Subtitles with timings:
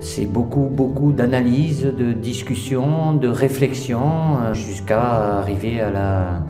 [0.00, 6.42] C'est beaucoup, beaucoup d'analyse, de discussion, de réflexion, euh, jusqu'à arriver à la,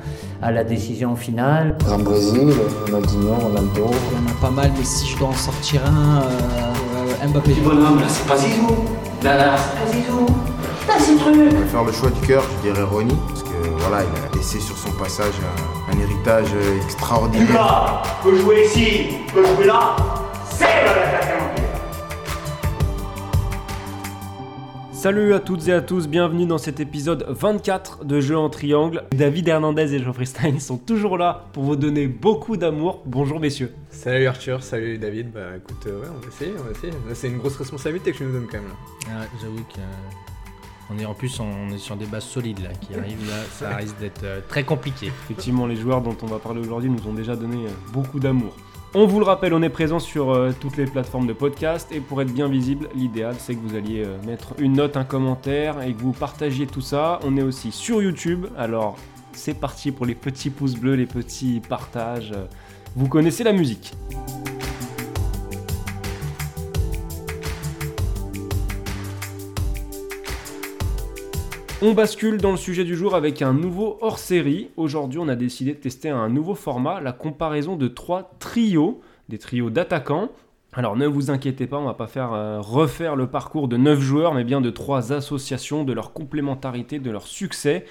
[0.42, 1.76] à la décision finale.
[1.90, 2.52] En Brésil,
[2.84, 3.86] Ronaldinho, Ronaldo.
[4.12, 7.54] Il y en a pas mal, mais si je dois en sortir un, euh, Mbappé.
[7.54, 8.66] Du bonhomme, là, c'est pas Zizou.
[9.22, 10.26] Là, là, c'est pas Zizou.
[10.88, 11.34] Là, c'est truc.
[11.34, 14.36] Je vais faire le choix du cœur, je dirais Ronnie, parce que voilà, il a
[14.36, 15.34] laissé sur son passage
[15.88, 16.48] un, un héritage
[16.84, 17.46] extraordinaire.
[17.48, 19.96] Lucas peut jouer ici, peut jouer là.
[20.58, 21.50] C'est le l'attaquant.
[24.92, 29.04] Salut à toutes et à tous, bienvenue dans cet épisode 24 de Jeux en Triangle.
[29.12, 33.02] David Hernandez et Geoffrey Stein sont toujours là pour vous donner beaucoup d'amour.
[33.06, 33.72] Bonjour messieurs.
[33.90, 35.30] Salut Arthur, salut David.
[35.32, 36.92] Bah écoute, euh, ouais, on va essayer, on va essayer.
[37.14, 38.68] C'est une grosse responsabilité que tu nous donnes quand même.
[38.68, 39.20] Là.
[39.22, 39.78] Ah, J'avoue que.
[39.78, 43.36] euh, On est en plus on est sur des bases solides là qui arrivent là,
[43.52, 45.06] ça risque d'être euh, très compliqué.
[45.08, 48.56] Effectivement, les joueurs dont on va parler aujourd'hui nous ont déjà donné euh, beaucoup d'amour.
[48.98, 52.00] On vous le rappelle, on est présent sur euh, toutes les plateformes de podcast et
[52.00, 55.82] pour être bien visible, l'idéal c'est que vous alliez euh, mettre une note, un commentaire
[55.82, 57.20] et que vous partagiez tout ça.
[57.22, 58.96] On est aussi sur YouTube, alors
[59.32, 62.32] c'est parti pour les petits pouces bleus, les petits partages.
[62.94, 63.92] Vous connaissez la musique.
[71.82, 74.70] On bascule dans le sujet du jour avec un nouveau hors-série.
[74.78, 79.36] Aujourd'hui, on a décidé de tester un nouveau format, la comparaison de trois trios, des
[79.36, 80.30] trios d'attaquants.
[80.72, 84.00] Alors ne vous inquiétez pas, on va pas faire euh, refaire le parcours de 9
[84.00, 87.84] joueurs, mais bien de trois associations, de leur complémentarité, de leur succès.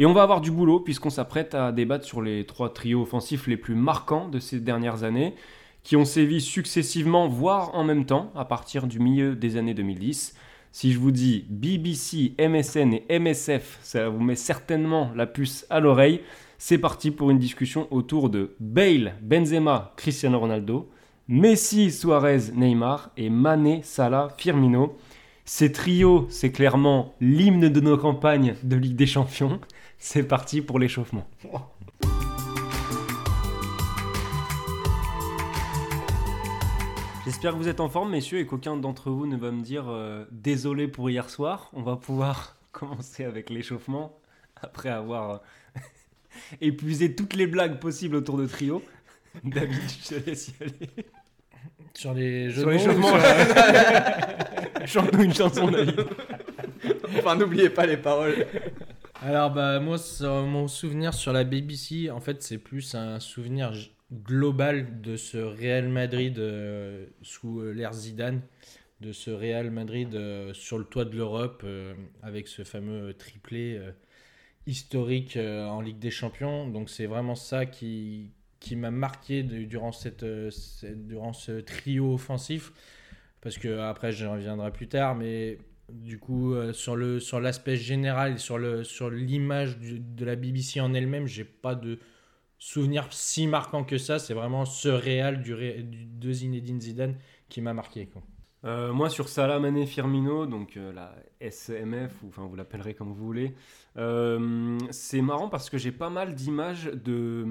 [0.00, 3.46] Et on va avoir du boulot puisqu'on s'apprête à débattre sur les trois trios offensifs
[3.46, 5.34] les plus marquants de ces dernières années,
[5.84, 10.34] qui ont sévi successivement, voire en même temps, à partir du milieu des années 2010.
[10.70, 15.80] Si je vous dis BBC, MSN et MSF, ça vous met certainement la puce à
[15.80, 16.20] l'oreille.
[16.58, 20.90] C'est parti pour une discussion autour de Bale, Benzema, Cristiano Ronaldo,
[21.28, 24.96] Messi, Suarez, Neymar et Mané, Salah, Firmino.
[25.44, 29.60] Ces trios, c'est clairement l'hymne de nos campagnes de Ligue des Champions.
[29.98, 31.26] C'est parti pour l'échauffement.
[37.28, 39.84] J'espère que vous êtes en forme, messieurs, et qu'aucun d'entre vous ne va me dire
[39.90, 41.68] euh, désolé pour hier soir.
[41.74, 44.18] On va pouvoir commencer avec l'échauffement
[44.56, 45.30] après avoir
[45.76, 45.80] euh,
[46.62, 48.82] épuisé toutes les blagues possibles autour de trio.
[49.44, 50.88] David, je te laisse y aller.
[51.92, 56.06] Sur les jeux Sur l'échauffement, sur- chante-nous une chanson, David.
[57.18, 58.46] Enfin, n'oubliez pas les paroles.
[59.20, 59.98] Alors bah moi
[60.46, 63.74] mon souvenir sur la BBC, en fait c'est plus un souvenir
[64.12, 68.40] global de ce Real Madrid euh, sous euh, l'ère Zidane,
[69.00, 71.64] de ce Real Madrid euh, sur le toit de l'Europe
[72.22, 73.80] avec ce fameux triplé
[74.66, 76.68] historique en Ligue des Champions.
[76.68, 82.72] Donc c'est vraiment ça qui qui m'a marqué durant cette, cette- durant ce trio offensif
[83.40, 85.58] parce que après je reviendrai plus tard mais
[85.92, 91.44] du coup, sur sur l'aspect général sur sur l'image de la BBC en elle-même, j'ai
[91.44, 91.98] pas de
[92.58, 94.18] souvenir si marquant que ça.
[94.18, 97.16] C'est vraiment ce réal du, de Zinedine Zidane
[97.48, 98.08] qui m'a marqué.
[98.64, 103.08] Euh, moi, sur Salah, Mané, Firmino, donc euh, la SMF, ou enfin vous l'appellerez comme
[103.08, 103.54] vous voulez,
[103.96, 107.46] euh, c'est marrant parce que j'ai pas mal d'images de,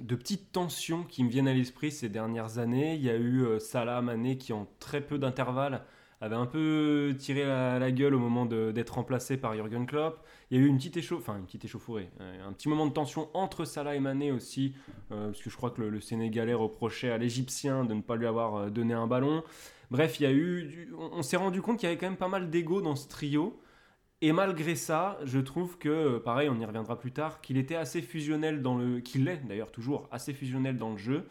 [0.00, 2.94] de petites tensions qui me viennent à l'esprit ces dernières années.
[2.94, 5.82] Il y a eu Salah, Mané qui, en très peu d'intervalle,
[6.20, 10.24] avait un peu tiré la, la gueule au moment d'être remplacé par Jürgen Klopp.
[10.50, 12.86] Il y a eu une petite échauffe, enfin une petite échauffourée, euh, un petit moment
[12.86, 14.74] de tension entre Salah et Mané aussi,
[15.10, 18.26] euh, parce que je crois que le, Sénégalais reprochait à l'Égyptien de ne pas lui
[18.26, 19.42] avoir euh, donné un ballon.
[19.90, 22.28] Bref, il y a eu, on, s'est rendu compte qu'il y avait quand même pas
[22.28, 23.58] mal d'ego dans ce trio.
[24.20, 28.00] Et malgré ça, je trouve que, pareil, on y reviendra plus tard, qu'il était assez
[28.00, 31.26] fusionnel dans le, qu'il est d'ailleurs toujours assez fusionnel dans le jeu,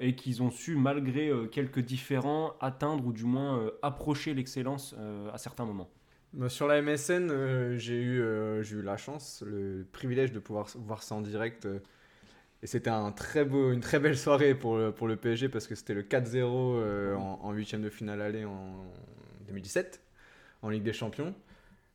[0.00, 4.94] et qu'ils ont su, malgré quelques différends, atteindre ou du moins approcher l'excellence
[5.32, 5.90] à certains moments.
[6.36, 10.38] Bah, sur la MSN, euh, j'ai eu, euh, j'ai eu la chance, le privilège de
[10.38, 11.64] pouvoir voir ça en direct.
[11.64, 11.78] euh,
[12.62, 17.14] et c'était une très belle soirée pour le, PSG parce que c'était le 4-0 euh,
[17.16, 18.84] en, huitième de finale aller en
[19.48, 20.02] 2017
[20.62, 21.34] en Ligue des Champions.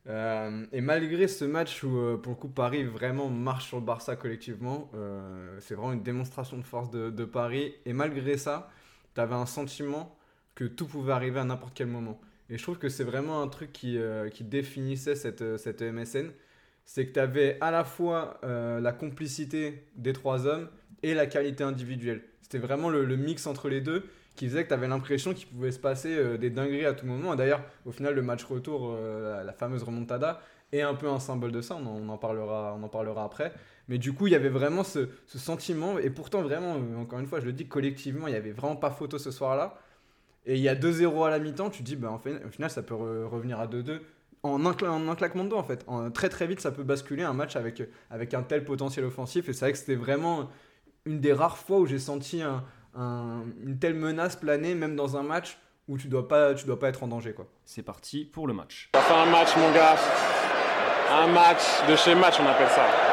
[0.08, 4.90] Et malgré ce match où, pour le coup, Paris vraiment marche sur le Barça collectivement,
[5.60, 7.74] c'est vraiment une démonstration de force de, de Paris.
[7.86, 8.70] Et malgré ça,
[9.14, 10.16] tu avais un sentiment
[10.54, 12.20] que tout pouvait arriver à n'importe quel moment.
[12.50, 15.82] Et je trouve que c'est vraiment un truc qui, euh, qui définissait cette, euh, cette
[15.82, 16.30] MSN.
[16.84, 20.68] C'est que tu avais à la fois euh, la complicité des trois hommes
[21.02, 22.22] et la qualité individuelle.
[22.42, 24.04] C'était vraiment le, mix entre les deux
[24.36, 27.34] qui faisait que tu avais l'impression qu'il pouvait se passer des dingueries à tout moment.
[27.36, 30.40] D'ailleurs, au final, le match retour, la- fameuse remontada,
[30.72, 31.76] est un peu un symbole de ça.
[31.76, 33.52] On en, parlera, on en parlera après.
[33.88, 35.98] Mais du coup, il y avait vraiment ce, ce sentiment.
[35.98, 38.90] Et pourtant, vraiment, encore une fois, je le dis collectivement, il n'y avait vraiment pas
[38.90, 39.78] photo ce soir-là.
[40.46, 42.48] Et il y a 2-0 à la mi-temps, tu te dis, bah, en fait, au
[42.50, 44.00] final, ça peut re- revenir à 2-2.
[44.42, 45.84] En un, cla- en un claquement de doigts, en fait.
[45.86, 47.80] En, très très vite, ça peut basculer un match avec,
[48.10, 49.48] avec un tel potentiel offensif.
[49.48, 50.50] Et c'est vrai que c'était vraiment
[51.06, 52.64] une des rares fois où j'ai senti un-
[52.96, 56.78] un- une telle menace planer, même dans un match où tu dois pas, tu dois
[56.78, 57.32] pas être en danger.
[57.34, 57.46] Quoi.
[57.64, 58.90] C'est parti pour le match.
[58.94, 59.96] Ça fait un match, mon gars.
[61.12, 63.11] Un match de chez match, on appelle ça.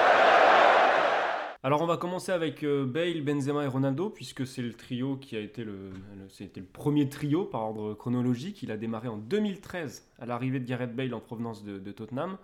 [1.62, 5.36] Alors on va commencer avec euh, Bale, Benzema et Ronaldo, puisque c'est le trio qui
[5.36, 5.92] a été le,
[6.72, 8.64] premier trio par ordre chronologique.
[8.64, 12.38] Il a démarré en 2013 à l'arrivée de Gareth Bale en provenance de, de Tottenham,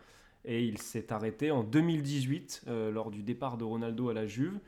[0.44, 4.60] et il s'est arrêté en 2018 euh, lors du départ de Ronaldo à la Juve.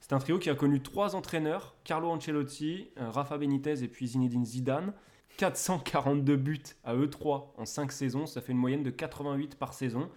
[0.00, 4.08] C'est un trio qui a connu trois entraîneurs, Carlo Ancelotti, euh, Rafa Benitez et puis
[4.08, 4.94] Zinedine Zidane.
[5.36, 9.74] 442 buts à eux trois en 5 saisons, ça fait une moyenne de 88 par
[9.74, 10.08] saison.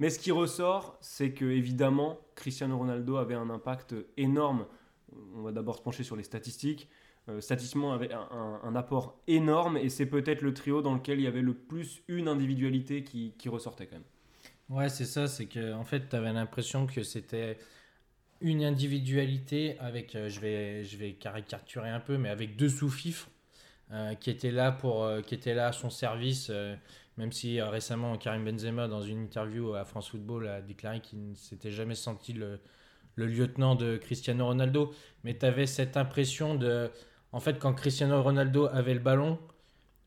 [0.00, 4.66] Mais ce qui ressort, c'est que évidemment, Cristiano Ronaldo avait un impact énorme.
[5.34, 6.88] On va d'abord se pencher sur les statistiques.
[7.28, 11.26] Euh, statistiquement, avait un, apport énorme et c'est peut-être le trio dans lequel il y
[11.26, 14.04] avait le plus une individualité qui, ressortait quand même.
[14.70, 17.58] Ouais, c'est ça, c'est que en fait, tu avais l'impression que c'était
[18.40, 23.28] une individualité avec, euh, je, vais, je vais caricaturer un peu, mais avec deux sous-fifres
[23.90, 26.50] euh, qui étaient euh, qui étaient là à son service,
[27.18, 31.30] même si euh, récemment Karim Benzema, dans une interview à France Football, a déclaré qu'il
[31.30, 32.60] ne s'était jamais senti le,
[33.16, 34.94] lieutenant de Cristiano Ronaldo,
[35.24, 36.90] mais tu avais cette impression de,
[37.32, 39.40] en fait, quand Cristiano Ronaldo avait le ballon,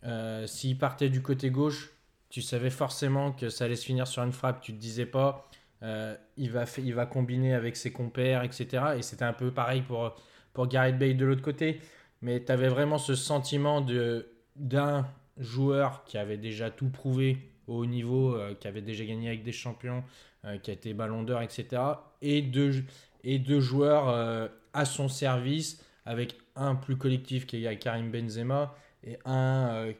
[0.06, 1.92] euh, s'il partait du côté gauche,
[2.30, 4.62] tu savais forcément que ça allait se finir sur une frappe.
[4.62, 5.50] Tu te disais pas,
[5.84, 8.96] euh, il, va il va combiner avec ses compères, etc.
[8.98, 10.16] Et c'était un peu pareil pour,
[10.54, 11.82] pour Gareth Bale de l'autre côté.
[12.22, 15.06] Mais tu avais vraiment ce sentiment de- d'un
[15.38, 17.38] joueur qui avait déjà tout prouvé
[17.68, 20.04] au haut niveau, euh, qui avait déjà gagné avec des champions,
[20.46, 21.82] euh, qui a été ballon d'or, etc.
[22.22, 22.84] Et deux,
[23.24, 28.76] et deux joueurs euh, à son service, avec un plus collectif qui est Karim Benzema
[29.04, 29.92] et un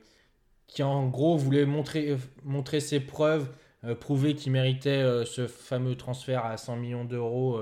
[0.68, 3.50] qui en gros voulait montrer, montrer ses preuves,
[4.00, 7.62] prouver qu'il méritait ce fameux transfert à 100 millions d'euros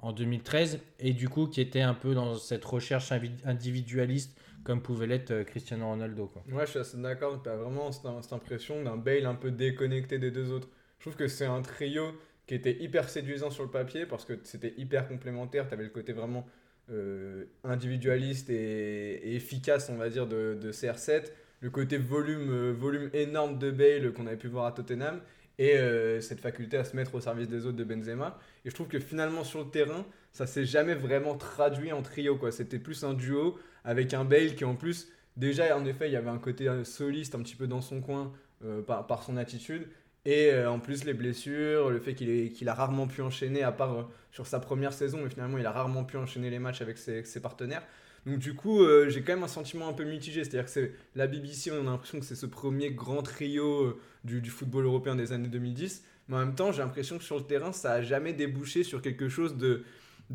[0.00, 3.12] en 2013, et du coup qui était un peu dans cette recherche
[3.44, 6.26] individualiste comme pouvait l'être euh, Cristiano Ronaldo.
[6.26, 6.42] Quoi.
[6.52, 7.42] Ouais, je suis assez d'accord.
[7.42, 10.68] Tu as vraiment cette, cette impression d'un Bale un peu déconnecté des deux autres.
[10.98, 12.12] Je trouve que c'est un trio
[12.46, 15.68] qui était hyper séduisant sur le papier parce que c'était hyper complémentaire.
[15.68, 16.46] Tu avais le côté vraiment
[16.90, 21.30] euh, individualiste et, efficace, on va dire, de, de CR7.
[21.60, 25.20] Le côté volume, euh, volume énorme de Bale qu'on avait pu voir à Tottenham.
[25.58, 28.38] Et euh, cette faculté à se mettre au service des autres de Benzema.
[28.64, 32.38] Et je trouve que finalement, sur le terrain, ça s'est jamais vraiment traduit en trio.
[32.50, 36.16] C'était plus un duo avec un Bale qui, en plus, déjà, en effet, il y
[36.16, 38.32] avait un côté euh, soliste un petit peu dans son coin
[38.64, 39.88] euh, par, son attitude.
[40.24, 44.46] Et en plus, les blessures, le fait qu'il a rarement pu enchaîner, à part sur
[44.46, 47.82] sa première saison, mais finalement, il a rarement pu enchaîner les matchs avec ses partenaires.
[48.28, 50.44] Donc, du coup, euh, j'ai quand même un sentiment un peu mitigé.
[50.44, 54.00] C'est-à-dire que c'est la BBC, on a l'impression que c'est ce premier grand trio euh,
[54.24, 56.04] du, football européen des années 2010.
[56.28, 59.00] Mais en même temps, j'ai l'impression que sur le terrain, ça a jamais débouché sur
[59.00, 59.84] quelque chose de,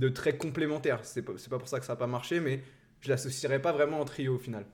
[0.10, 1.02] très complémentaire.
[1.04, 2.64] C'est pas, pas pour ça que ça n'a pas marché, mais
[3.02, 4.66] je l'associerais pas vraiment en trio au final.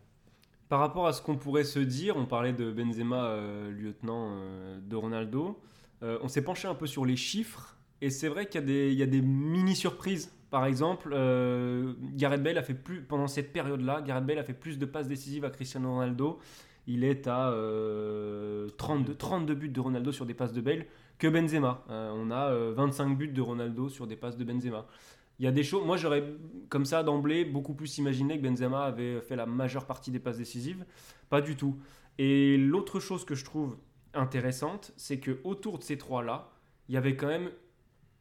[0.70, 4.40] Par rapport à ce qu'on pourrait se dire, on parlait de Benzema, euh, lieutenant
[4.82, 5.60] de Ronaldo,
[6.02, 8.92] on s'est penché un peu sur les chiffres, et c'est vrai qu'il y a des,
[8.94, 10.32] il y a des mini-surprises.
[10.50, 14.54] Par exemple, euh, Gareth Bale a fait plus, pendant cette période-là, Gareth Bale a fait
[14.54, 16.40] plus de passes décisives à Cristiano Ronaldo.
[16.88, 20.88] Il est à euh, 32, 32 buts de Ronaldo sur des passes de Bale
[21.20, 21.84] que Benzema.
[21.92, 24.88] Euh, on a euh, 25 buts de Ronaldo sur des passes de Benzema.
[25.38, 25.86] Il y a des choses.
[25.86, 26.24] Moi, j'aurais,
[26.68, 30.40] comme ça, d'emblée, beaucoup plus imaginé que Benzema avait fait la majeure partie des passes
[30.40, 30.84] décisives.
[31.30, 31.78] Pas du tout.
[32.18, 33.78] Et l'autre chose que je trouve
[34.16, 36.50] intéressante, c'est que autour de ces trois-là,
[36.88, 37.52] il y avait quand même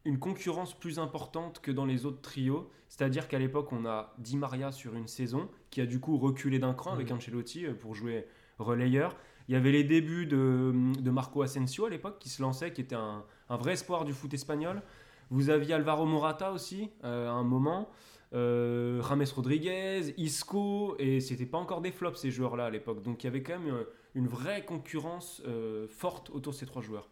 [0.09, 2.69] une concurrence plus importante que dans les autres trios.
[2.87, 6.59] C'est-à-dire qu'à l'époque, on a Di Maria sur une saison qui a du coup reculé
[6.59, 9.15] d'un cran avec Ancelotti euh, pour jouer relayeur.
[9.47, 12.81] Il y avait les débuts de, de Marco Asensio à l'époque qui se lançait, qui
[12.81, 14.81] était un, un vrai espoir du foot espagnol.
[15.29, 17.89] Vous aviez Alvaro Morata aussi, euh, à un moment.
[18.33, 23.01] Euh, James Rodriguez, Isco, et c'était pas encore des flops ces joueurs-là à l'époque.
[23.01, 26.65] Donc il y avait quand même euh, une vraie concurrence euh, forte autour de ces
[26.65, 27.09] trois joueurs.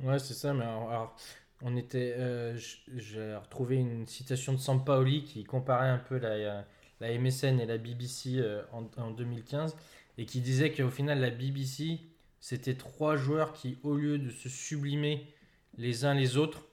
[0.00, 1.16] Ouais, c'est ça, mais alors, alors,
[1.62, 2.14] on était.
[2.18, 2.56] euh,
[2.96, 6.64] J'ai retrouvé une citation de Sampaoli qui comparait un peu la,
[7.00, 9.76] MSN et la BBC euh, en, en 2015
[10.18, 12.00] et qui disait qu'au final, la BBC,
[12.40, 15.26] c'était trois joueurs qui, au lieu de se sublimer
[15.78, 16.66] les uns les autres,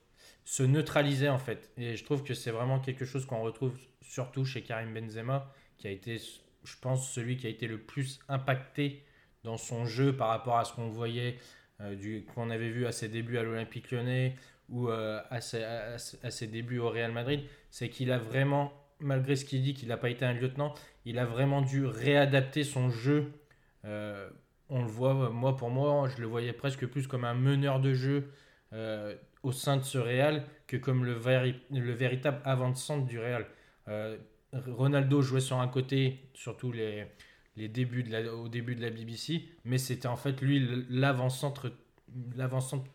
[0.44, 1.70] se neutralisaient en fait.
[1.78, 5.86] Et je trouve que c'est vraiment quelque chose qu'on retrouve surtout chez Karim Benzema, qui
[5.86, 9.04] a été, je pense, celui qui a été le plus impacté
[9.44, 11.38] dans son jeu par rapport à ce qu'on voyait
[11.80, 14.36] euh, qu'on avait vu à ses débuts à l'Olympique lyonnais
[14.70, 19.62] ou euh, à, ses, débuts au Real Madrid, c'est qu'il a vraiment malgré ce qu'il
[19.62, 20.74] dit qu'il n'a pas été un lieutenant,
[21.06, 23.32] il a vraiment dû réadapter son jeu.
[23.86, 24.28] Euh,
[24.68, 27.94] on le voit, moi pour moi, je le voyais presque plus comme un meneur de
[27.94, 28.30] jeu
[28.74, 33.46] euh, au sein de ce Real que comme le, véri- le véritable avant-centre du Real.
[34.52, 37.06] Ronaldo jouait sur un côté, surtout les,
[37.56, 41.72] débuts au début de la BBC, mais c'était en fait lui l'avant-centre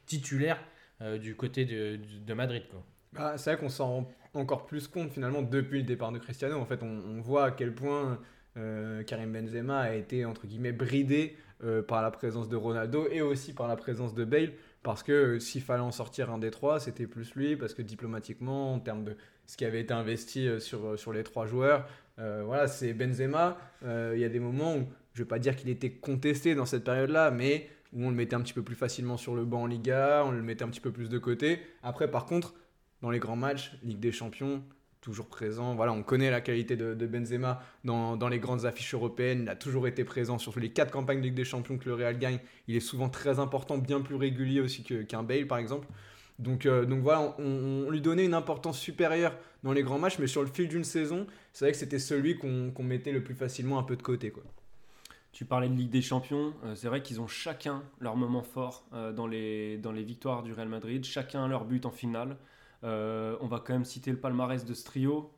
[0.06, 0.60] titulaire
[1.02, 2.64] euh, du côté de, Madrid.
[3.12, 6.58] Bah, c'est vrai qu'on s'en rend encore plus compte finalement depuis le départ de Cristiano.
[6.58, 8.20] En fait, on, voit à quel point
[8.58, 13.22] euh, Karim Benzema a été entre guillemets bridé euh, par la présence de Ronaldo et
[13.22, 14.54] aussi par la présence de Bale.
[14.84, 17.58] Parce que s'il fallait en sortir un des trois, c'était plus lui.
[17.58, 21.46] Parce que diplomatiquement, en termes de ce qui avait été investi sur, sur les trois
[21.46, 23.58] joueurs, voilà, c'est Benzema.
[23.84, 26.66] Il y a des moments où, je ne vais pas dire qu'il était contesté dans
[26.66, 29.64] cette période-là, mais où on le mettait un petit peu plus facilement sur le banc
[29.64, 31.60] en Liga, on le mettait un petit peu plus de côté.
[31.84, 32.54] Après, par contre,
[33.02, 34.64] dans les grands matchs, Ligue des Champions,
[35.06, 35.76] toujours présent.
[35.76, 39.42] Voilà, on connaît la qualité de, Benzema dans, dans les grandes affiches européennes.
[39.44, 41.94] Il a toujours été présent sur les quatre campagnes de Ligue des Champions que le
[41.94, 42.40] Real gagne.
[42.68, 45.88] Il est souvent très important, bien plus régulier aussi qu'un Bale, par exemple.
[46.40, 50.28] Donc, euh, donc voilà, on, lui donnait une importance supérieure dans les grands matchs, mais
[50.28, 53.36] sur le fil d'une saison, c'est vrai que c'était celui qu'on qu'on mettait le plus
[53.36, 54.32] facilement un peu de côté.
[54.32, 54.44] Quoi.
[55.36, 58.86] Tu parlais de Ligue des Champions, euh, c'est vrai qu'ils ont chacun leur moment fort
[58.94, 62.38] euh, dans, les, dans victoires du Real Madrid, chacun leur but en finale.
[62.86, 65.34] Euh, on va quand même citer le palmarès de ce trio.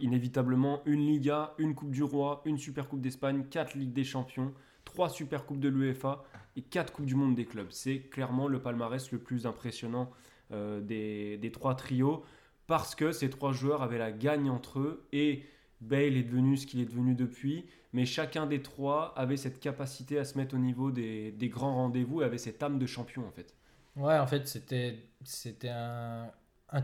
[0.00, 4.52] Inévitablement, une Liga, une Coupe du Roi, une Super Coupe d'Espagne, quatre Ligues des Champions,
[4.84, 6.24] trois Super Coupes de l'UEFA
[6.56, 7.70] et quatre Coupes du Monde des clubs.
[7.70, 10.10] C'est clairement le palmarès le plus impressionnant
[10.50, 12.24] des, des trois trios
[12.66, 15.44] parce que ces trois joueurs avaient la gagne entre eux et
[15.80, 17.66] Bale est devenu ce qu'il est devenu depuis
[17.96, 22.20] mais chacun des trois avait cette capacité à se mettre au niveau des, grands rendez-vous
[22.20, 23.54] et avait cette âme de champion en fait.
[23.96, 26.30] Ouais, en fait, c'était un,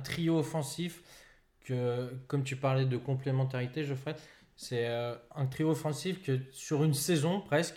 [0.02, 1.02] trio offensif
[1.66, 4.16] que, comme tu parlais de complémentarité, Geoffrey,
[4.56, 7.76] c'est euh, un trio offensif que sur une saison presque,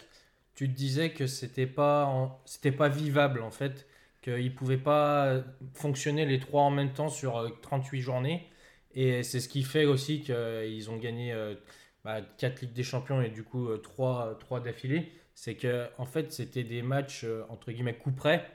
[0.55, 2.39] tu te disais que c'était pas
[2.77, 3.86] pas vivable en fait,
[4.22, 5.43] qu'ils pouvaient pas
[5.74, 8.48] fonctionner les trois en même temps sur euh, 38 journées.
[8.96, 11.56] Et c'est ce qui fait aussi qu'ils ont gagné euh,
[12.04, 15.12] bah, 4 Ligues des Champions et du coup 3, d'affilée.
[15.36, 18.50] C'est que en fait, c'était des matchs euh, entre guillemets coup près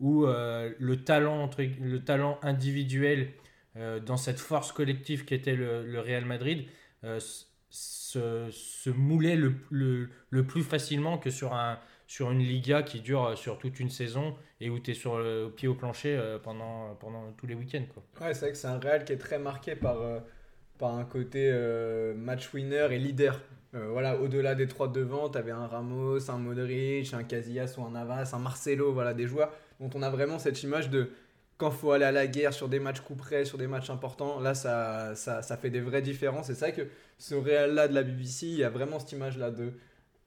[0.00, 3.32] où euh, le, talent, entre- le talent individuel
[3.76, 6.66] euh, dans cette force collective qu'était le, le Real Madrid
[7.04, 7.20] euh,
[7.70, 11.78] se, se moulait le, le, le plus facilement que sur, un,
[12.12, 15.18] sur une Liga qui dure euh, sur toute une saison et où tu es sur
[15.18, 17.86] le pied au plancher euh, pendant, pendant tous les week-ends.
[17.94, 18.02] Quoi.
[18.20, 20.20] Ouais, c'est vrai que c'est un Real qui est très marqué par, euh,
[20.78, 21.50] par un côté
[22.14, 23.40] match winner et leader.
[23.72, 27.84] Voilà, au-delà des trois de devant, tu avais un Ramos, un Modric, un Casillas ou
[27.84, 29.50] un Navas, un Marcelo, voilà, des joueurs
[29.80, 31.08] dont on a vraiment cette image de
[31.56, 34.40] quand faut aller à la guerre sur des matchs coup près, sur des matchs importants,
[34.40, 36.50] là ça, ça, ça fait des vraies différences.
[36.50, 39.50] Et c'est vrai que ce Real-là de la BBC, il y a vraiment cette image-là
[39.50, 39.72] de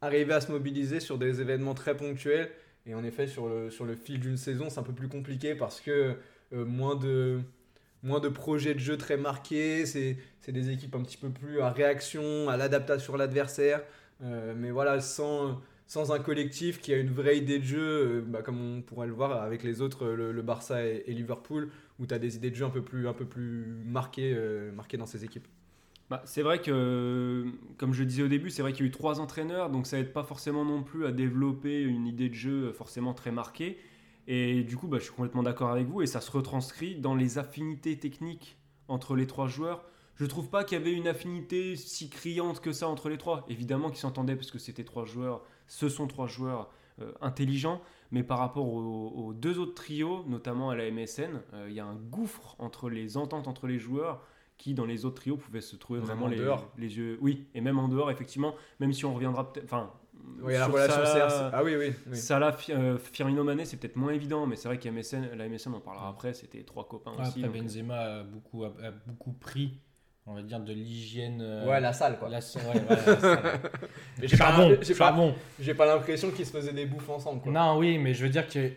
[0.05, 2.49] arriver à se mobiliser sur des événements très ponctuels.
[2.85, 6.15] Et en effet, sur le, fil d'une saison, c'est un peu plus compliqué parce que
[6.53, 11.61] euh, moins de projets de jeu très marqués, c'est des équipes un petit peu plus
[11.61, 13.81] à réaction, à l'adaptation sur l'adversaire,
[14.23, 15.61] Euh, mais voilà, sans,
[15.93, 17.79] un collectif qui a une vraie idée de jeu,
[18.19, 21.69] euh, bah, comme on pourrait le voir avec les autres, le, Barça et, Liverpool,
[21.99, 23.03] où tu as des idées de jeu un peu plus,
[23.85, 25.47] marquées dans ces équipes.
[26.09, 27.45] Bah, c'est vrai que,
[27.77, 29.87] comme je le disais au début, c'est vrai qu'il y a eu trois entraîneurs, donc
[29.87, 33.79] ça aide pas forcément non plus à développer une idée de jeu forcément très marquée.
[34.27, 37.15] Et du coup, bah, je suis complètement d'accord avec vous, et ça se retranscrit dans
[37.15, 38.57] les affinités techniques
[38.87, 39.83] entre les trois joueurs.
[40.15, 43.43] Je trouve pas qu'il y avait une affinité si criante que ça entre les trois.
[43.49, 46.69] Évidemment qu'ils s'entendaient parce que c'était trois joueurs, ce sont trois joueurs
[47.01, 47.81] euh, intelligents,
[48.11, 51.79] mais par rapport aux, aux deux autres trios, notamment à la MSN, euh, il y
[51.79, 54.21] a un gouffre entre les ententes entre les joueurs
[54.57, 56.71] qui dans les autres trios pouvaient se trouver vraiment en les, dehors.
[56.77, 57.17] les yeux.
[57.21, 59.65] Oui, et même en dehors, effectivement, même si on reviendra peut-être.
[59.65, 59.91] Enfin,
[60.41, 61.55] Oui, la sur relation Salah- CR.
[61.55, 61.93] Ah oui, oui.
[62.09, 62.17] oui.
[62.17, 65.73] Salah, euh, Firmino Mané, c'est peut-être moins évident, mais c'est vrai qu'à MSN, la MSN,
[65.73, 67.21] on en parlera après, c'était trois copains aussi.
[67.21, 69.77] Après, donc, euh, Benzema a beaucoup, a, a beaucoup pris,
[70.25, 71.41] on va dire, de l'hygiène.
[71.41, 72.29] euh, Ouais, la salle, quoi.
[72.29, 73.59] la- ouais, ouais, la salle.
[74.19, 74.37] Mais j'ai
[74.95, 75.33] pas-.
[75.59, 77.51] J'ai pas l'impression qu'ils se faisaient des bouffes ensemble, quoi.
[77.51, 78.71] Non, oui, mais je veux dire que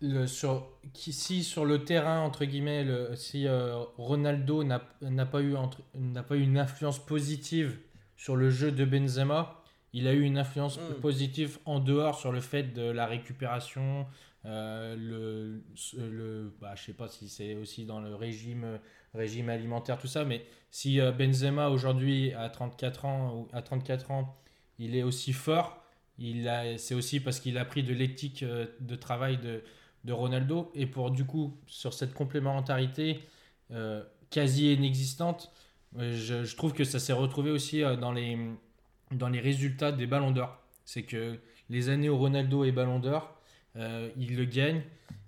[0.00, 4.80] le, sur, qui- si sur le terrain, entre guillemets, le, si euh, Ronaldo n'a
[5.26, 5.82] pas, eu entre-
[6.28, 7.78] pas eu une influence positive
[8.16, 9.60] sur le jeu de Benzema,
[9.92, 11.00] il a eu une influence Mm.
[11.00, 14.06] positive en dehors sur le fait de la récupération,
[14.44, 15.62] euh, le,
[15.98, 18.78] le, bah, je sais pas si c'est aussi dans le régime,
[19.14, 24.36] régime alimentaire, tout ça, mais si euh, Benzema aujourd'hui à 34 ans, à 34 ans,
[24.78, 25.80] il est aussi fort,
[26.76, 29.62] c'est aussi parce qu'il a pris de l'éthique euh, de travail de,
[30.04, 30.70] de Ronaldo.
[30.74, 33.20] Et pour du coup, sur cette complémentarité
[33.70, 35.52] euh, quasi inexistante,
[35.96, 38.36] Ouais, Je, trouve que ça s'est retrouvé aussi euh, dans les,
[39.12, 40.58] dans les résultats des ballons d'or.
[40.84, 41.38] C'est que
[41.70, 43.32] les années où Ronaldo est ballon d'or,
[43.76, 44.82] euh, il le gagne.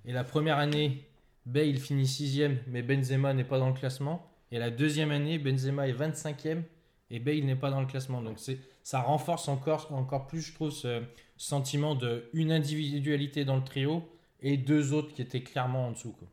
[0.05, 1.05] Et la première année,
[1.47, 4.29] Bale finit sixième, mais Benzema n'est pas dans le classement.
[4.51, 6.63] Et la deuxième année, Benzema est 25e
[7.11, 8.21] et Bale n'est pas dans le classement.
[8.21, 8.39] Donc
[8.83, 11.03] ça renforce encore, encore plus, je trouve, ce
[11.37, 14.09] sentiment de une individualité dans le trio
[14.41, 16.13] et deux autres qui étaient clairement en dessous.
[16.13, 16.29] quoi.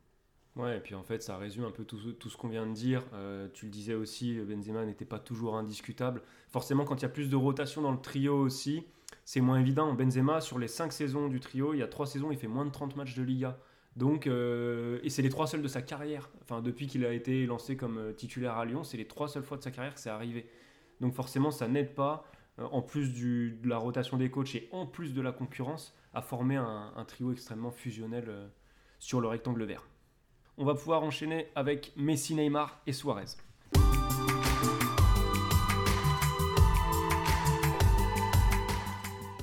[0.55, 3.03] Ouais, et puis en fait, ça résume un peu tout, ce qu'on vient de dire.
[3.13, 6.22] Euh, tu le disais aussi, Benzema n'était pas toujours indiscutable.
[6.50, 8.83] Forcément, quand il y a plus de rotation dans le trio aussi,
[9.25, 9.93] c'est moins évident.
[9.93, 12.65] Benzema, sur les 5 saisons du trio, il y a 3 saisons, il fait moins
[12.65, 13.57] de 30 matchs de Liga.
[13.95, 16.29] Donc, euh, et c'est les trois seuls de sa carrière.
[16.41, 19.43] Enfin, depuis qu'il a été lancé comme euh, titulaire à Lyon, c'est les trois seules
[19.43, 20.48] fois de sa carrière que c'est arrivé.
[21.00, 22.25] Donc forcément, ça n'aide pas,
[22.57, 26.22] en plus du- de la rotation des coachs et en plus de la concurrence, à
[26.22, 28.48] former un, trio extrêmement fusionnel euh,
[29.00, 29.88] sur le rectangle vert.
[30.58, 33.38] On va pouvoir enchaîner avec Messi, Neymar et Suarez.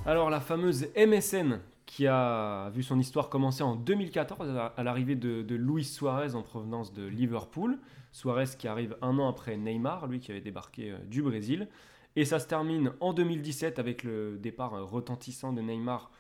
[0.07, 5.17] Alors la fameuse MSN qui a vu son histoire commencer en 2014 à à l'arrivée
[5.17, 7.79] de, de Luis Suarez en provenance de Liverpool.
[8.13, 11.69] Suarez qui arrive un an après Neymar, lui qui avait débarqué euh, du Brésil.
[12.17, 16.11] Et ça se termine en 2017 avec le départ euh, retentissant de Neymar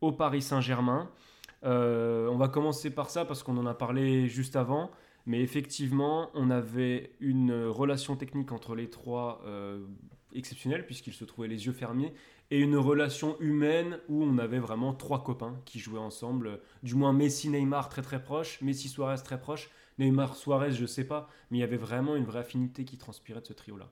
[0.00, 1.10] au Paris Saint-Germain.
[1.64, 4.90] Euh, on va commencer par ça parce qu'on en a parlé juste avant.
[5.26, 9.84] Mais effectivement, on avait une relation technique entre les trois euh,
[10.32, 12.14] exceptionnelle puisqu'ils se trouvaient les yeux fermés
[12.50, 16.60] et une relation humaine où on avait vraiment trois copains qui jouaient ensemble.
[16.82, 21.04] Du moins Messi, Neymar très très proche, Messi, Suarez très proche, Neymar, Suarez je sais
[21.04, 23.90] pas, mais il y avait vraiment une vraie affinité qui transpirait de ce trio-là.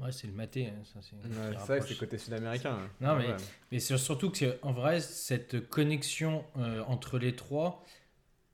[0.00, 0.66] Ouais, c'est le maté.
[0.66, 1.16] hein, ça, c'est
[1.72, 2.78] Ouais, c'est côté sud-américain.
[2.82, 2.88] hein.
[3.00, 3.36] Non, mais- Ouais.
[3.72, 7.82] Mais c'est surtout que, en vrai, cette connexion euh, entre les trois,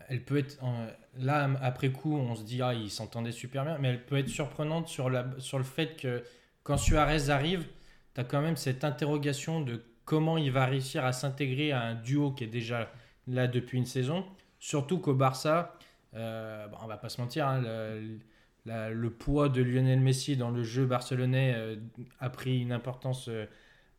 [0.09, 0.59] elle peut être.
[0.63, 4.19] euh, là, après coup, on se dit, ah, ils s'entendaient super bien, mais elle peut
[4.19, 6.23] être surprenante sur, la, sur le fait que
[6.63, 7.67] quand Suarez arrive,
[8.15, 11.95] tu as quand même cette interrogation de comment il va réussir à s'intégrer à un
[11.95, 12.93] duo qui est déjà
[13.27, 14.25] là depuis une saison.
[14.61, 15.77] Surtout qu'au Barça,
[16.15, 18.19] euh, bon, on va pas se mentir, hein, le,
[18.67, 21.77] le poids de Lionel Messi dans le jeu barcelonais euh,
[22.21, 23.47] a pris une importance euh,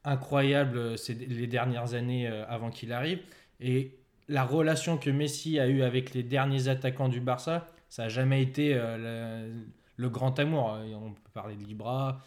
[0.04, 3.20] incroyable euh, ces, les dernières années avant qu'il arrive.
[3.60, 8.10] Et la relation que Messi a eue avec les derniers attaquants du Barça, ça n'a
[8.10, 10.78] jamais été le, grand amour.
[10.96, 12.22] On peut parler de Libra.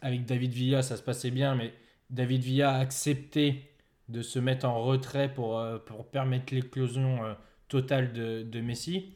[0.00, 1.74] avec David Villa, ça se passait bien, mais
[2.10, 3.74] David Villa a accepté
[4.08, 7.36] de se mettre en retrait pour, pour permettre l'éclosion
[7.68, 9.12] totale de, de Messi.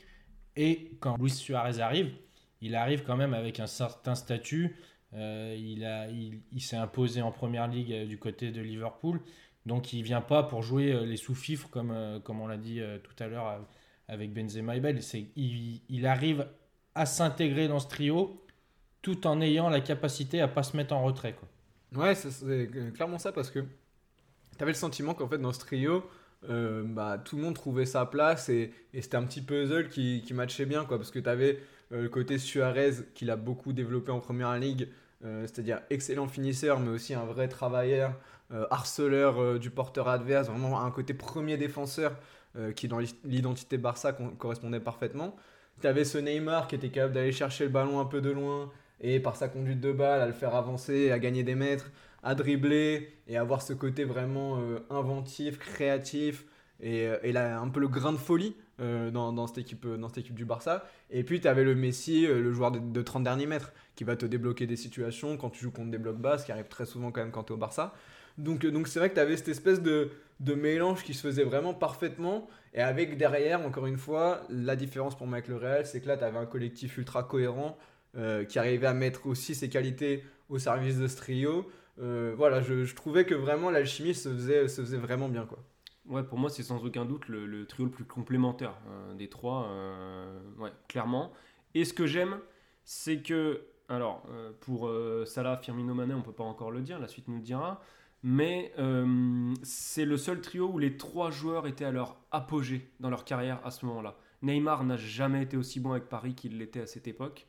[0.56, 2.12] Et quand Luis Suarez arrive,
[2.60, 4.76] il arrive quand même avec un certain statut.
[5.14, 5.82] Euh, il
[6.14, 9.20] il, il s'est imposé en première ligue euh, du côté de Liverpool.
[9.64, 13.22] Donc il vient pas pour jouer euh, les sous-fifres comme, comme on l'a dit tout
[13.22, 13.66] à l'heure
[14.08, 15.00] avec Benzema et Bale.
[15.36, 16.46] Il, il arrive
[16.94, 18.42] à s'intégrer dans ce trio
[19.02, 21.34] tout en ayant la capacité à pas se mettre en retrait.
[21.34, 22.02] Quoi.
[22.02, 23.64] Ouais, c'est- clairement ça parce que
[24.58, 26.04] t'avais le sentiment qu'en fait dans ce trio,
[26.48, 30.66] bah, tout le monde trouvait sa place et, c'était un petit puzzle qui, qui matchait
[30.66, 34.56] bien quoi parce que t'avais euh, le côté Suarez qu'il a beaucoup développé en première
[34.58, 34.88] ligue,
[35.24, 38.14] euh, c'est-à-dire excellent finisseur mais aussi un vrai travailleur,
[38.52, 42.16] euh, harceleur euh, du porteur adverse, vraiment un côté premier défenseur
[42.56, 45.36] euh, qui dans l'identité Barça correspondait parfaitement.
[45.82, 48.70] T'avais ce Neymar qui était capable d'aller chercher le ballon un peu de loin
[49.00, 51.90] et par sa conduite de balle à le faire avancer, à gagner des mètres,
[52.22, 56.46] à dribbler et avoir ce côté vraiment euh, inventif, créatif
[56.80, 60.18] et, euh, un peu le grain de folie euh, dans, cette équipe, euh, dans cette
[60.18, 60.86] équipe du Barça.
[61.10, 64.04] Et puis tu avais le Messi, euh, le joueur de, de 30 derniers mètres, qui
[64.04, 66.68] va te débloquer des situations quand tu joues contre des blocs bas, ce qui arrive
[66.68, 67.94] très souvent quand même quand tu es au Barça.
[68.36, 70.10] Donc donc c'est vrai que tu avais cette espèce de,
[70.40, 72.48] de mélange qui se faisait vraiment parfaitement.
[72.74, 76.08] Et avec derrière, encore une fois, la différence pour moi avec le Real, c'est que
[76.08, 77.78] là, tu avais un collectif ultra cohérent
[78.48, 81.70] qui arrivait à mettre aussi ses qualités au service de ce trio.
[81.96, 85.46] Voilà, je, je trouvais que vraiment l'alchimie se faisait, se faisait vraiment bien.
[85.46, 85.58] quoi.
[86.08, 89.66] Ouais, pour moi, c'est sans aucun doute le, trio le plus complémentaire euh, des trois,
[89.68, 91.32] euh, ouais, clairement.
[91.74, 92.38] Et ce que j'aime,
[92.84, 94.90] c'est que, alors, euh, pour
[95.26, 97.80] Salah, Firmino, Mané, on peut pas encore le dire, la suite nous le dira,
[98.22, 98.72] mais
[99.62, 103.60] c'est le seul trio où les trois joueurs étaient à leur apogée dans leur carrière
[103.64, 104.16] à ce moment-là.
[104.42, 107.46] Neymar n'a jamais été aussi bon avec Paris qu'il l'était à cette époque.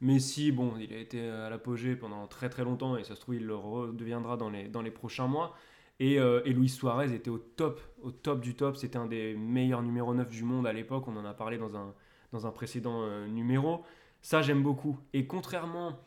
[0.00, 3.34] Messi, bon, il a été à l'apogée pendant très très longtemps et ça se trouve,
[3.34, 5.54] il le redeviendra dans les, dans les prochains mois.
[6.00, 8.76] Et, euh, Luis Suarez était au top, au top du top.
[8.76, 11.06] C'était un des meilleurs numéro 9 du monde à l'époque.
[11.06, 11.94] On en a parlé dans un,
[12.32, 13.84] dans un précédent euh, numéro.
[14.22, 14.98] Ça, j'aime beaucoup.
[15.12, 15.98] Et contrairement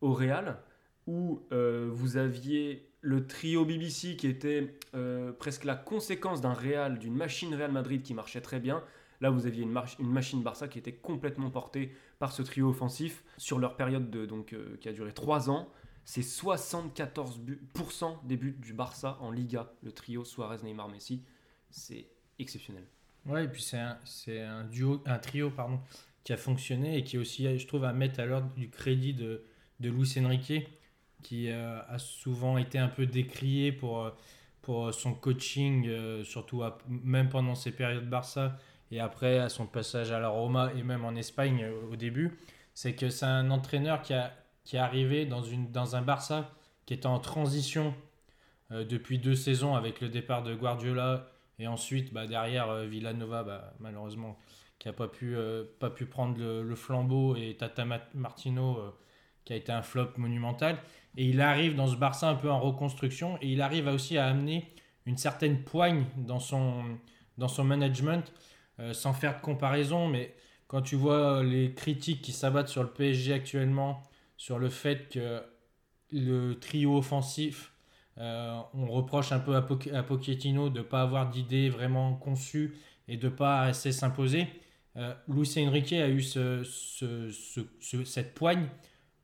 [0.00, 0.58] au Real,
[1.06, 6.98] où euh, vous aviez le trio BBC qui était euh, presque la conséquence d'un Real,
[6.98, 8.82] d'une machine Real Madrid qui marchait très bien,
[9.22, 13.58] Là, vous aviez une, machine Barça qui était complètement portée par ce trio offensif sur
[13.58, 15.68] leur période de, donc, qui a duré 3 ans.
[16.10, 21.22] C'est 74% des buts du Barça en Liga, le trio Suarez, Neymar, Messi.
[21.70, 22.08] C'est
[22.40, 22.82] exceptionnel.
[23.26, 23.96] Ouais, et puis c'est un,
[24.28, 25.78] un duo, un trio pardon,
[26.24, 29.14] qui a fonctionné et qui est aussi, je trouve, à mettre à l'ordre du crédit
[29.14, 29.44] de,
[29.78, 30.66] de Luis Enrique,
[31.22, 34.10] qui euh, a souvent été un peu décrié pour, euh,
[34.62, 38.58] pour son coaching, euh, surtout même pendant ses périodes Barça
[38.90, 42.36] et après à son passage à la Roma et même en Espagne euh, au début.
[42.74, 44.32] C'est que c'est un entraîneur qui, a,
[44.64, 46.50] qui est arrivé dans, une, dans un Barça
[46.86, 47.94] qui était en transition
[48.72, 53.42] euh, depuis deux saisons avec le départ de Guardiola et ensuite, bah, derrière, euh, Villanova,
[53.42, 54.38] bah, malheureusement,
[54.78, 58.78] qui n'a pas, pu, euh, pas pu prendre le, le flambeau, et Tata Ma- Martino,
[59.44, 60.78] qui a été un flop monumental.
[61.16, 64.26] Et il arrive dans ce Barça un peu en reconstruction, et il arrive aussi à
[64.26, 64.72] amener
[65.06, 66.84] une certaine poigne dans son,
[67.36, 68.32] dans son management,
[68.92, 70.34] sans faire de comparaison, mais
[70.66, 74.02] quand tu vois les critiques qui s'abattent sur le PSG actuellement,
[74.40, 75.42] sur le fait que
[76.12, 77.74] le trio offensif
[78.18, 79.58] euh, on reproche un peu à,
[79.98, 82.74] à Pochettino de ne pas avoir d'idées vraiment conçues
[83.06, 84.46] et de ne pas assez s'imposer.
[84.96, 88.66] Euh, Luis Enrique a eu ce- ce- ce- ce- cette poigne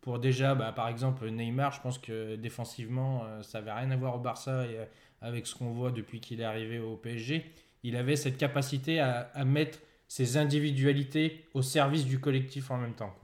[0.03, 1.73] pour déjà, bah, par exemple, Neymar.
[1.73, 4.85] Je pense que défensivement, euh, ça n'avait rien à voir au Barça et, euh,
[5.23, 7.45] avec ce qu'on voit depuis qu'il est arrivé au PSG.
[7.85, 13.15] Il avait cette capacité à, mettre ses individualités au service du collectif en même temps.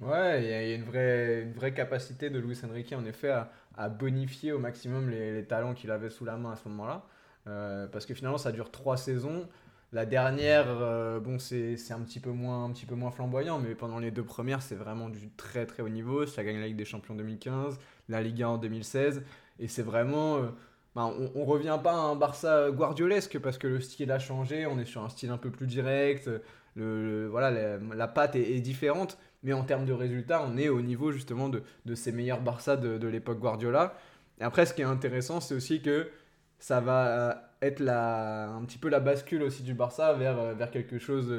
[0.00, 3.30] Ouais, il y a une vraie, une vraie capacité de Luis Enrique en effet
[3.76, 7.06] à, bonifier au maximum les, talents qu'il avait sous la main à ce moment-là.
[7.46, 9.48] Euh, parce que finalement, ça dure trois saisons.
[9.92, 13.74] La dernière, euh, bon, c'est un petit peu moins, un petit peu moins flamboyant, mais
[13.74, 16.26] pendant les deux premières, c'est vraiment du très très haut niveau.
[16.26, 17.78] Ça gagne la Ligue des Champions 2015,
[18.08, 19.22] la Liga en 2016,
[19.60, 20.36] et c'est vraiment.
[20.38, 20.48] euh,
[20.94, 24.66] ben, on, on revient pas à un Barça guardiolesque parce que le style a changé.
[24.66, 26.30] On est sur un style un peu plus direct.
[26.74, 30.80] Le, voilà, la, la patte est différente, mais en termes de résultats, on est au
[30.82, 33.96] niveau justement de, de ces meilleurs Barça de, de l'époque Guardiola.
[34.40, 36.08] Et après, ce qui est intéressant, c'est aussi que
[36.58, 40.70] ça va être la, un petit peu la bascule aussi du Barça vers, euh, vers
[40.70, 41.30] quelque chose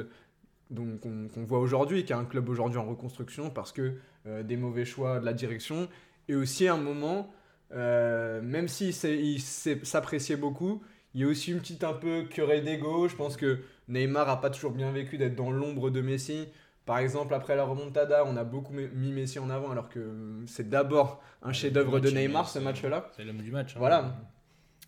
[0.74, 3.94] euh, qu'on voit aujourd'hui, qui est un club aujourd'hui en reconstruction parce que
[4.26, 5.88] euh, des mauvais choix de la direction
[6.28, 7.32] et aussi un moment,
[7.72, 10.82] euh, même si c'est- il s'est- s'appréciait beaucoup,
[11.14, 13.08] il y a aussi une petite un peu querelle d'ego.
[13.08, 16.48] Je pense que Neymar a pas toujours bien vécu d'être dans l'ombre de Messi.
[16.88, 20.46] Par exemple, après la remontada, on a beaucoup mis Messi en avant alors que euh,
[20.46, 23.10] c'est d'abord un chef-d'œuvre de Neymar ce match-là.
[23.14, 23.72] C'est l'homme du match.
[23.76, 23.78] hein.
[23.78, 24.16] Voilà.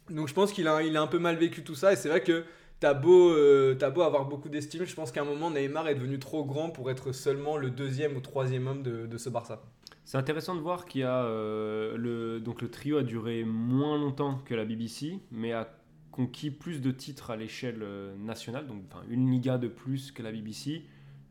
[0.09, 2.09] Donc je pense qu'il a, il a un peu mal vécu tout ça et c'est
[2.09, 2.45] vrai que
[2.81, 5.95] t'as beau, euh, t'as beau avoir beaucoup d'estime, je pense qu'à un moment Neymar est
[5.95, 9.61] devenu trop grand pour être seulement le deuxième ou troisième homme de, de ce Barça.
[10.07, 13.99] C'est intéressant de voir qu'il y a euh, le donc le trio a duré moins
[13.99, 15.69] longtemps que la BBC, mais a
[16.11, 18.79] conquis plus de titres à l'échelle euh, nationale, donc
[19.11, 20.83] une Liga de plus que la BBC.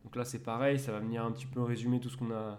[0.09, 2.57] Donc là c'est pareil, ça va venir un petit peu résumer tout ce qu'on a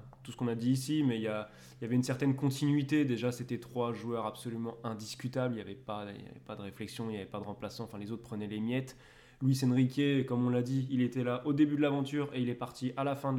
[0.53, 1.51] a dit ici, mais il y, a,
[1.83, 3.05] avait une certaine continuité.
[3.05, 7.07] Déjà c'était trois joueurs absolument indiscutables, il n'y avait pas y avait pas de réflexion,
[7.07, 7.83] il n'y avait pas de remplaçant.
[7.83, 8.97] Enfin les autres prenaient les miettes.
[9.43, 12.49] Luis Enrique, comme on l'a dit, il était là au début de l'aventure et il
[12.51, 13.37] est parti à la fin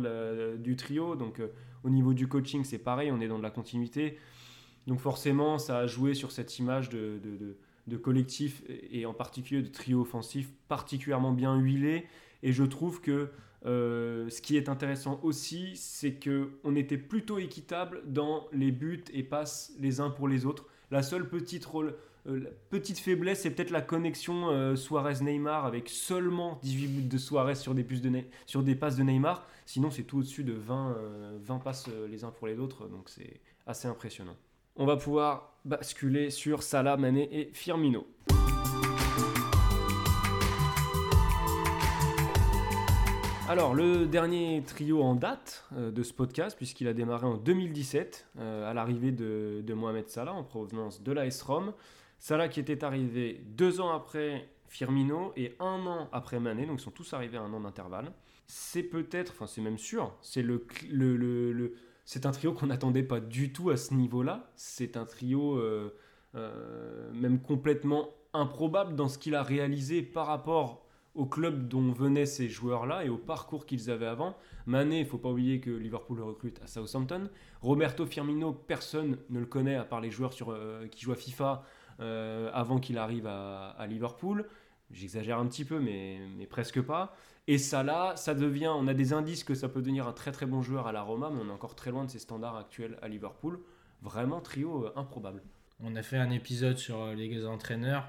[0.58, 1.15] du trio.
[1.15, 1.47] Donc euh,
[1.86, 4.17] au niveau du coaching, c'est pareil, on est dans de la continuité.
[4.88, 7.56] Donc forcément, ça a joué sur cette image de,
[8.02, 12.08] collectif et en particulier de trio offensif particulièrement bien huilé.
[12.43, 13.30] Et je trouve que
[13.65, 19.04] euh, ce qui est intéressant aussi, c'est que on était plutôt équitable dans les buts
[19.13, 20.65] et passes les uns pour les autres.
[20.89, 21.67] La seule petite,
[22.27, 22.51] euh,
[22.95, 27.84] faiblesse, c'est peut-être la connexion euh, Suarez-Neymar avec seulement 18 buts de Suarez sur des,
[27.84, 29.47] de sur des passes de Neymar.
[29.65, 32.88] Sinon, c'est tout au-dessus de 20, euh, 20 passes les uns pour les autres.
[32.88, 34.36] Donc c'est assez impressionnant.
[34.75, 38.06] On va pouvoir basculer sur Salah, Mané et Firmino.
[43.51, 48.29] Alors, le dernier trio en date euh, de ce podcast, puisqu'il a démarré en 2017,
[48.37, 51.73] euh, à l'arrivée de, Mohamed Salah en provenance de l'AS Rome.
[52.17, 56.83] Salah qui était arrivé deux ans après Firmino et un an après Mané, donc ils
[56.83, 58.13] sont tous arrivés à un an d'intervalle.
[58.47, 61.17] C'est peut-être, enfin c'est même sûr, c'est le, le,
[61.51, 61.73] le-
[62.05, 64.49] c'est un trio qu'on n'attendait pas du tout à ce niveau-là.
[64.55, 65.91] C'est un trio euh,
[67.13, 72.47] même complètement improbable dans ce qu'il a réalisé par rapport au club dont venaient ces
[72.47, 74.38] joueurs-là et au parcours qu'ils avaient avant.
[74.65, 77.30] Mané, il faut pas oublier que Liverpool le recrute à Southampton.
[77.62, 81.15] Roberto Firmino, personne ne le connaît à part les joueurs sur, euh, qui jouent à
[81.15, 81.63] FIFA
[82.00, 84.47] euh, avant qu'il arrive à, Liverpool.
[84.91, 86.19] J'exagère un petit peu, mais,
[86.50, 87.15] presque pas.
[87.47, 90.45] Et Salah, ça devient, on a des indices que ça peut devenir un très très
[90.45, 92.97] bon joueur à la Roma, mais on est encore très loin de ses standards actuels
[93.02, 93.60] à Liverpool.
[94.02, 95.41] Vraiment trio euh, improbable.
[95.84, 98.06] On a fait un épisode sur les entraîneurs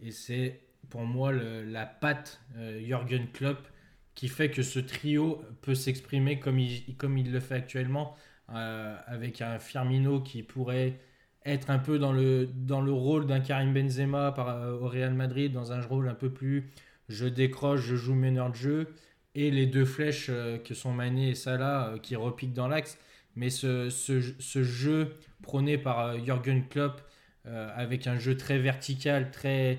[0.00, 3.66] et c'est pour moi la patte euh, Jürgen Klopp
[4.14, 8.16] qui fait que ce trio peut s'exprimer comme il, comme il le fait actuellement,
[8.52, 10.98] euh, avec un Firmino qui pourrait
[11.46, 15.14] être un peu dans le, dans le rôle d'un Karim Benzema par, euh, au Real
[15.14, 16.70] Madrid, dans un rôle un peu plus
[17.08, 18.94] je décroche, je joue meneur de jeu,
[19.34, 20.30] et les deux flèches
[20.64, 22.98] que sont Mané et Salah qui repiquent dans l'axe.
[23.34, 27.00] Mais ce, ce, jeu prôné par Jürgen Klopp,
[27.44, 29.78] avec un jeu très vertical, très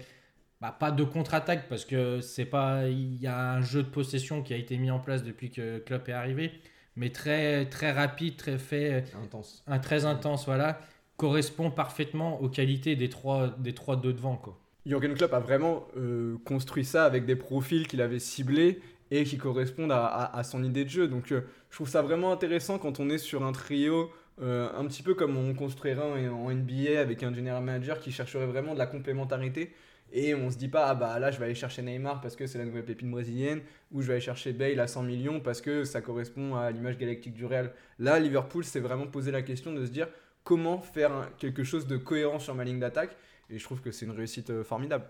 [0.62, 4.44] bah, pas de contre-attaque parce que c'est pas il y a un jeu de possession
[4.44, 6.52] qui a été mis en place depuis que Klopp est arrivé
[6.96, 9.64] mais très très rapide très fait intense.
[9.68, 10.80] un très intense voilà
[11.18, 14.58] correspond parfaitement aux qualités des trois des trois de devant quoi.
[14.86, 19.38] Jürgen Klopp a vraiment euh, construit ça avec des profils qu'il avait ciblés et qui
[19.38, 21.08] correspondent à, à, son idée de jeu.
[21.08, 24.10] Donc euh, je trouve ça vraiment intéressant quand on est sur un trio
[24.42, 28.12] euh, un petit peu comme on construirait en, en NBA avec un general manager qui
[28.12, 29.72] chercherait vraiment de la complémentarité
[30.12, 32.48] et on se dit pas, ah bah là je vais aller chercher Neymar parce que
[32.48, 35.62] c'est la nouvelle pépine brésilienne, ou je vais aller chercher Bale à 100 millions parce
[35.62, 37.74] que ça correspond à l'image galactique du Real.
[38.00, 40.08] Là, Liverpool s'est vraiment posé la question de se dire
[40.44, 43.16] comment faire quelque chose de cohérent sur ma ligne d'attaque?
[43.50, 45.06] Et je trouve que c'est une réussite euh, formidable.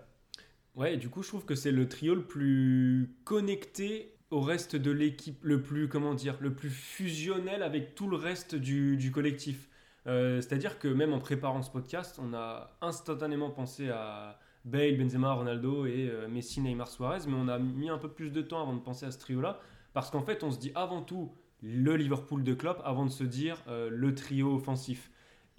[0.74, 4.76] Ouais, et du coup, je trouve que c'est le trio le plus connecté au reste
[4.76, 9.12] de l'équipe, le plus, comment dire, le plus fusionnel avec tout le reste du, du
[9.12, 9.68] collectif.
[10.06, 15.32] Euh, c'est-à-dire que même en préparant ce podcast, on a instantanément pensé à Bale, Benzema,
[15.32, 18.62] Ronaldo et euh, Messi, Neymar, Suarez, mais on a mis un peu plus de temps
[18.62, 19.60] avant de penser à ce trio-là,
[19.92, 23.24] parce qu'en fait, on se dit avant tout le Liverpool de Klopp avant de se
[23.24, 25.10] dire euh, le trio offensif.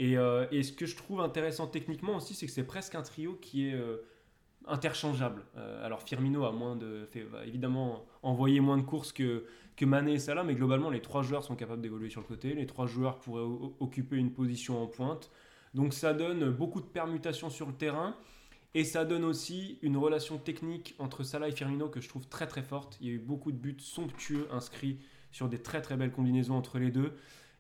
[0.02, 3.36] Euh, et, ce que je trouve intéressant techniquement aussi, c'est que c'est presque un trio
[3.36, 3.80] qui est
[4.66, 5.44] interchangeable.
[5.84, 10.14] alors Firmino a moins de, fait, va évidemment envoyer moins de courses que, que Mané
[10.14, 12.88] et Salah, mais globalement les trois joueurs sont capables d'évoluer sur le côté, les trois
[12.88, 13.46] joueurs pourraient
[13.80, 15.30] occuper une position en pointe.
[15.74, 18.16] Donc ça donne beaucoup de permutations sur le terrain.
[18.76, 22.48] Et ça donne aussi une relation technique entre Salah et Firmino que je trouve très
[22.48, 22.98] très forte.
[23.02, 24.98] Il y a eu beaucoup de buts somptueux inscrits
[25.32, 27.14] sur des très très belles combinaisons entre les deux.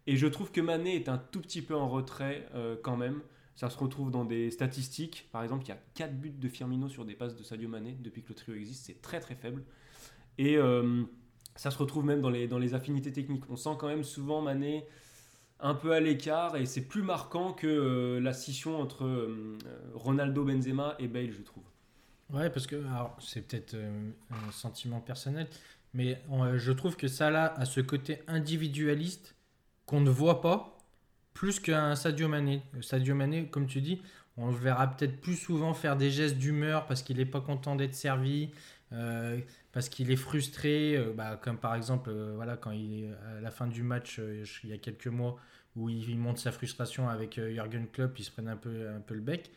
[0.07, 3.21] Et je trouve que Mané est un tout petit peu en retrait euh, quand même.
[3.55, 5.29] Ça se retrouve dans des statistiques.
[5.31, 7.95] Par exemple, il y a 4 buts de Firmino sur des passes de Sadio Mané
[8.01, 8.87] depuis que le trio existe.
[8.87, 9.63] C'est très très faible.
[10.39, 11.03] Et euh,
[11.55, 13.43] ça se retrouve même dans les, dans les affinités techniques.
[13.49, 14.85] On sent quand même souvent Mané
[15.63, 19.57] un peu à l'écart et c'est plus marquant que euh, la scission entre euh,
[19.95, 21.63] Ronaldo, Benzema et Bale, je trouve.
[22.31, 22.83] Ouais, parce que
[23.19, 25.47] c'est peut-être euh, un sentiment personnel,
[25.93, 26.21] mais
[26.55, 29.35] je trouve que Salah a ce côté individualiste
[29.85, 30.77] qu'on ne voit pas
[31.33, 32.61] plus qu'un Sadio Mané.
[32.81, 34.01] Sadio Mané, comme tu dis,
[34.35, 37.75] on le verra peut-être plus souvent faire des gestes d'humeur parce qu'il n'est pas content
[37.75, 38.49] d'être servi,
[39.71, 43.67] parce qu'il est frustré, bah, comme par exemple voilà, quand il est à la fin
[43.67, 44.21] du match
[44.63, 45.37] il y a quelques mois
[45.75, 48.99] où il montre sa frustration avec euh, Jürgen Klopp, ils se prennent un peu, un
[48.99, 49.51] peu le bec.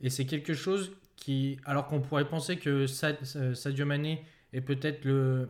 [0.00, 5.04] Et c'est quelque chose qui, alors qu'on pourrait penser que euh, Sadio Mané est peut-être
[5.04, 5.48] le,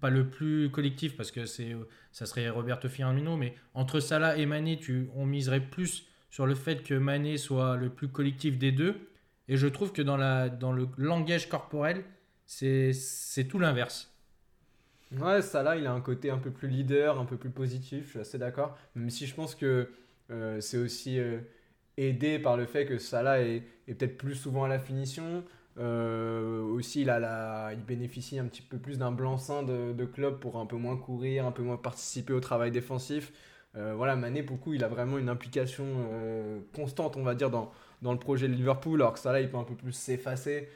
[0.00, 1.76] pas le plus collectif parce que c'est
[2.12, 6.54] ça serait Roberto Firmino mais entre Salah et Mané tu on miserait plus sur le
[6.54, 8.94] fait que Mané soit le plus collectif des deux
[9.48, 12.04] et je trouve que dans la dans le langage corporel
[12.48, 14.10] c'est tout l'inverse
[15.12, 18.10] Ouais, là, il a un côté un peu plus leader, un peu plus positif, je
[18.10, 18.76] suis assez d'accord.
[18.94, 19.90] Même si je pense que
[20.30, 21.38] euh, c'est aussi euh,
[21.96, 25.44] aidé par le fait que Salah est, est peut-être plus souvent à la finition.
[25.78, 30.40] Euh, aussi, il, a il bénéficie un petit peu plus d'un blanc-seing de, de, club
[30.40, 33.32] pour un peu moins courir, un peu moins participer au travail défensif.
[33.74, 35.86] voilà, Mané, pour le coup, il a vraiment une implication
[36.74, 39.56] constante, on va dire, dans, dans le projet de Liverpool, alors que Salah, il peut
[39.56, 40.68] un peu plus s'effacer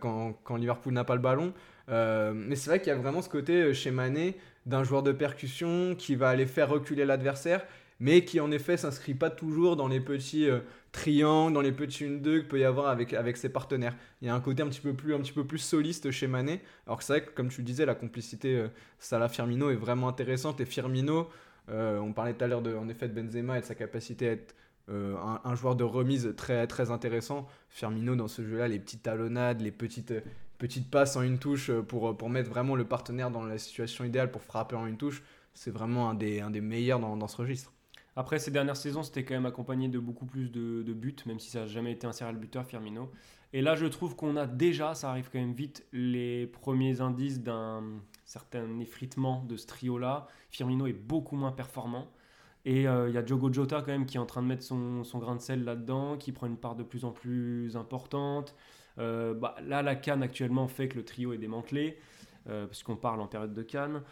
[0.00, 1.54] quand, quand Liverpool n'a pas le ballon.
[1.88, 5.02] Euh, mais c'est vrai qu'il y a vraiment ce côté euh, chez Mané d'un joueur
[5.02, 7.66] de percussion qui va aller faire reculer l'adversaire,
[7.98, 10.60] mais qui en effet s'inscrit pas toujours dans les petits euh,
[10.92, 13.96] triangles, dans les petits 1-2 qu'il peut y avoir avec, avec ses partenaires.
[14.20, 16.28] Il y a un côté un petit peu plus, un petit peu plus soliste chez
[16.28, 18.66] Mané, alors que c'est vrai que comme tu disais, la complicité
[18.98, 21.28] Salah-Firmino est vraiment intéressante, et Firmino,
[21.68, 24.54] on parlait tout à l'heure en effet de Benzema et de sa capacité à être
[24.92, 27.46] un, un, joueur de remise très, très intéressant.
[27.68, 30.14] Firmino dans ce jeu-là, les petites talonnades, les petites,
[30.58, 33.58] petite passe en une touche euh, pour, euh, pour mettre vraiment le partenaire dans la
[33.58, 35.22] situation idéale pour frapper en une touche,
[35.54, 37.72] c'est vraiment un des, un des meilleurs dans, dans ce registre.
[38.14, 41.50] Après, ces dernières saisons, c'était quand même accompagné de beaucoup plus de buts, même si
[41.50, 43.10] ça n'a jamais été un serial buteur, Firmino.
[43.54, 47.40] Et là, je trouve qu'on a déjà, ça arrive quand même vite, les premiers indices
[47.40, 47.82] d'un
[48.24, 50.26] certain effritement de ce trio-là.
[50.50, 52.10] Firmino est beaucoup moins performant.
[52.64, 54.62] Et euh, il y a Diogo Jota quand même qui est en train de mettre
[54.62, 58.54] son, son grain de sel là-dedans, qui prend une part de plus en plus importante.
[58.98, 61.98] Euh, bah, là, la Cannes actuellement fait que le trio est démantelé,
[62.48, 64.02] euh, parce parle en période de Cannes.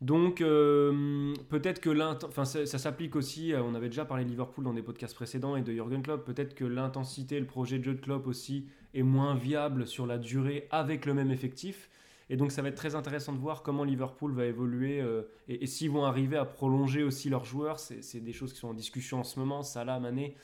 [0.00, 4.74] Donc euh, peut-être que enfin ça, s'applique aussi, on avait déjà parlé de Liverpool dans
[4.74, 8.00] des podcasts précédents et de Jürgen Klopp, peut-être que l'intensité, le projet de jeu de
[8.00, 11.88] Klopp aussi est moins viable sur la durée avec le même effectif.
[12.34, 15.68] Et donc ça va être très intéressant de voir comment Liverpool va évoluer euh, et,
[15.68, 17.78] s'ils vont arriver à prolonger aussi leurs joueurs.
[17.78, 20.34] C'est des choses qui sont en discussion en ce moment, Salah, Mané.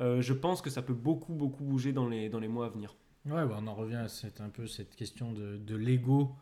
[0.00, 2.68] Euh, je pense que ça peut beaucoup, beaucoup bouger dans les, dans les mois à
[2.70, 2.96] venir.
[3.26, 6.34] Ouais, on en revient à cette, un peu cette question de, de l'ego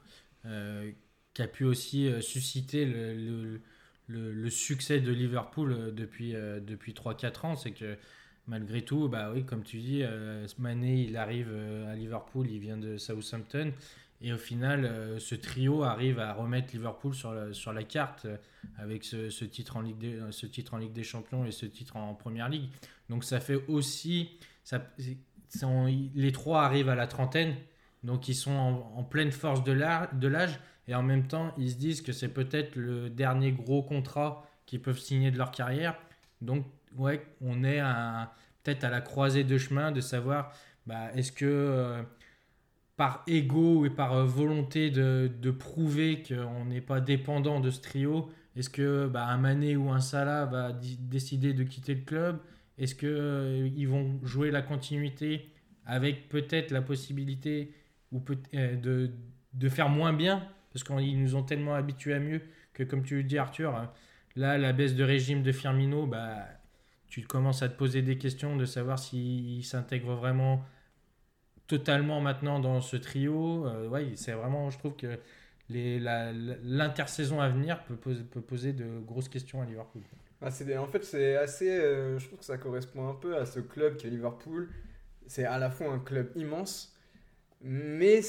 [0.47, 0.91] euh,
[1.35, 3.61] qui a pu aussi susciter le,
[4.07, 7.57] le, succès de Liverpool depuis, depuis 3-4 ans.
[7.57, 7.99] C'est que
[8.47, 11.55] malgré tout, bah oui, comme tu dis, euh, Mané, il arrive
[11.87, 13.75] à Liverpool, il vient de Southampton.
[14.21, 18.25] Et au final, euh, ce trio arrive à remettre Liverpool sur la, sur la carte
[18.25, 18.37] euh,
[18.77, 21.67] avec ce, titre en Ligue des, euh, ce titre en Ligue des Champions et ce
[21.67, 22.69] titre en Première Ligue.
[23.09, 24.39] Donc ça fait aussi...
[24.65, 24.85] Ça,
[26.15, 27.55] les trois arrivent à la trentaine,
[28.03, 30.31] donc ils sont en, pleine force de l'âge, de
[30.89, 34.83] et en même temps, ils se disent que c'est peut-être le dernier gros contrat qu'ils
[34.83, 35.97] peuvent signer de leur carrière.
[36.43, 36.67] Donc,
[36.99, 37.81] ouais, on est
[38.63, 40.53] peut-être à la croisée de chemin de savoir
[40.87, 42.05] bah, est-ce que
[42.99, 47.81] par ego et par euh, volonté de, de prouver qu'on n'est pas dépendant de ce
[47.81, 52.41] trio, est-ce que bah, un Mané ou un Salah va décider de quitter le club?
[52.77, 55.49] Est-ce qu'ils vont jouer la continuité
[55.87, 57.73] avec peut-être la possibilité
[58.11, 59.13] ou peut euh, de,
[59.55, 60.49] de faire moins bien?
[60.73, 62.43] Parce qu'ils nous ont tellement habitués à mieux
[62.75, 63.93] que, comme tu le dis, Arthur,
[64.35, 66.49] là, la baisse de régime de Firmino, bah,
[67.07, 70.65] tu commences à te poser des questions de savoir s'il s'intègre vraiment
[71.69, 73.67] totalement maintenant dans ce trio.
[73.67, 75.19] Euh, ouais, c'est vraiment, je trouve que
[75.71, 77.95] l'intersaison à venir peut
[78.41, 80.03] poser, de grosses questions à Liverpool.
[80.41, 81.71] Ah, en fait, c'est assez.
[81.71, 84.69] euh, je trouve que ça correspond un peu à ce club qui est Liverpool.
[85.27, 86.97] C'est à la fois un club immense,
[87.61, 88.21] mais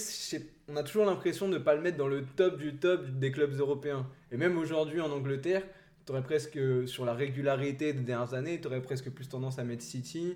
[0.67, 3.31] on a toujours l'impression de ne pas le mettre dans le top du top des
[3.31, 4.05] clubs européens.
[4.31, 5.63] Et même aujourd'hui en Angleterre,
[6.05, 9.83] tu presque, sur la régularité des dernières années, tu aurais presque plus tendance à mettre
[9.83, 10.35] City,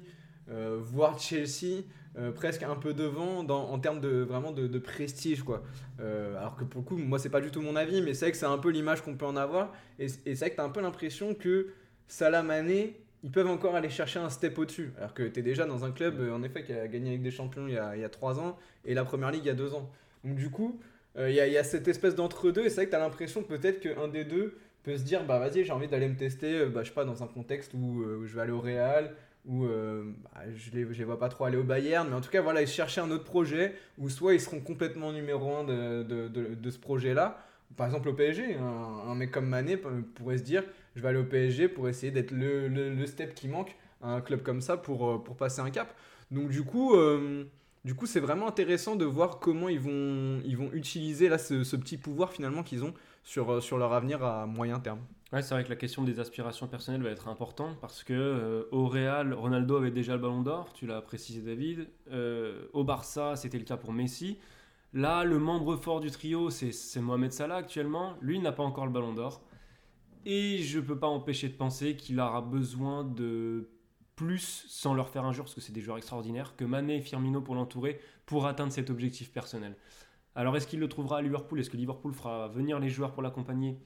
[0.50, 1.84] euh, voire Chelsea,
[2.18, 5.44] euh, presque un peu devant dans, en termes de, vraiment de, de prestige.
[5.44, 5.64] Quoi.
[6.00, 8.26] Euh, alors que pour le coup, moi, c'est pas du tout mon avis, mais c'est
[8.26, 9.74] vrai que c'est un peu l'image qu'on peut en avoir.
[10.00, 11.70] Et, et c'est vrai que tu as un peu l'impression que
[12.08, 14.92] Salah Mané, ils peuvent encore aller chercher un step au-dessus.
[14.98, 17.22] Alors que tu es déjà dans un club, euh, en effet, qui a gagné avec
[17.22, 19.48] des champions il y a, il y a 3 ans et la première ligue il
[19.48, 19.90] y a 2 ans.
[20.24, 20.80] Donc du coup,
[21.18, 22.96] euh, il y, a, il y a cette espèce d'entre-deux et c'est vrai que tu
[22.96, 26.18] as l'impression peut-être qu'un des deux peut se dire bah vas-y, j'ai envie d'aller me
[26.18, 28.60] tester, bah, je sais pas, dans un contexte où, euh, où je vais aller au
[28.60, 32.22] Real, où euh, bah, je les, les vois pas trop aller au Bayern, mais en
[32.22, 35.64] tout cas, voilà, ils cherchaient un autre projet où soit ils seront complètement numéro un
[35.64, 37.44] de, de, de, ce projet-là.
[37.76, 40.64] Par exemple, au PSG, un, mec comme Mané pourrait se dire
[40.96, 44.22] je vais aller au PSG pour essayer d'être le, le, step qui manque à un
[44.22, 45.94] club comme ça pour, euh, pour passer un cap.
[46.32, 46.96] Donc, du coup.
[46.96, 47.46] euh,
[47.86, 51.66] du coup, c'est vraiment intéressant de voir comment ils vont, ils vont utiliser là, ce,
[51.66, 52.94] ce petit pouvoir finalement qu'ils ont
[53.26, 55.02] sur, sur leur avenir à moyen terme.
[55.34, 58.66] Ouais, c'est vrai que la question des aspirations personnelles va être importante parce que euh,
[58.72, 61.88] au Real, Ronaldo avait déjà le ballon d'or, tu l'as précisé David.
[62.12, 64.38] Euh, au Barça, c'était le cas pour Messi.
[64.94, 68.14] Là, le membre fort du trio, c'est Mohamed Salah actuellement.
[68.22, 69.42] Lui, n'a pas encore le ballon d'or.
[70.24, 73.72] Et je peux pas empêcher de penser qu'il aura besoin de
[74.16, 77.42] plus, sans leur faire injure, parce que c'est des joueurs extraordinaires, que Mané et Firmino
[77.42, 79.76] pour l'entourer pour atteindre cet objectif personnel.
[80.36, 81.60] Alors, est-ce qu'il le trouvera à Liverpool?
[81.60, 83.80] Est-ce que Liverpool fera venir les joueurs pour l'accompagner?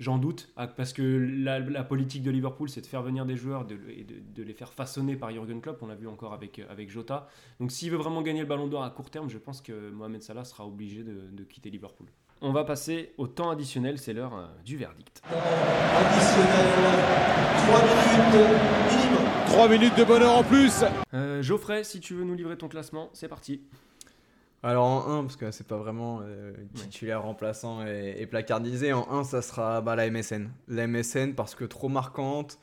[0.00, 3.36] J'en doute, ah, parce que la, la politique de Liverpool, c'est de faire venir des
[3.36, 5.78] joueurs de- et de, de les faire façonner par Jurgen Klopp.
[5.82, 7.28] On l'a vu encore avec, avec Jota.
[7.60, 10.20] Donc, s'il veut vraiment gagner le ballon d'or à court terme, je pense que Mohamed
[10.22, 12.08] Salah sera obligé de, de quitter Liverpool.
[12.40, 15.22] On va passer au temps additionnel, c'est l'heure euh, du verdict.
[15.24, 16.66] additionnel,
[17.66, 18.50] 3 minutes
[18.90, 19.24] minimum.
[19.46, 23.10] 3 minutes de bonheur en plus Euh, Geoffrey, si tu veux nous livrer ton classement,
[23.12, 23.62] c'est parti.
[24.64, 29.06] Alors en 1, parce que c'est pas vraiment euh, titulaire, remplaçant et, et placardisé, en
[29.10, 30.48] 1 ça sera bah, la MSN.
[30.68, 32.58] La MSN parce que trop marquante,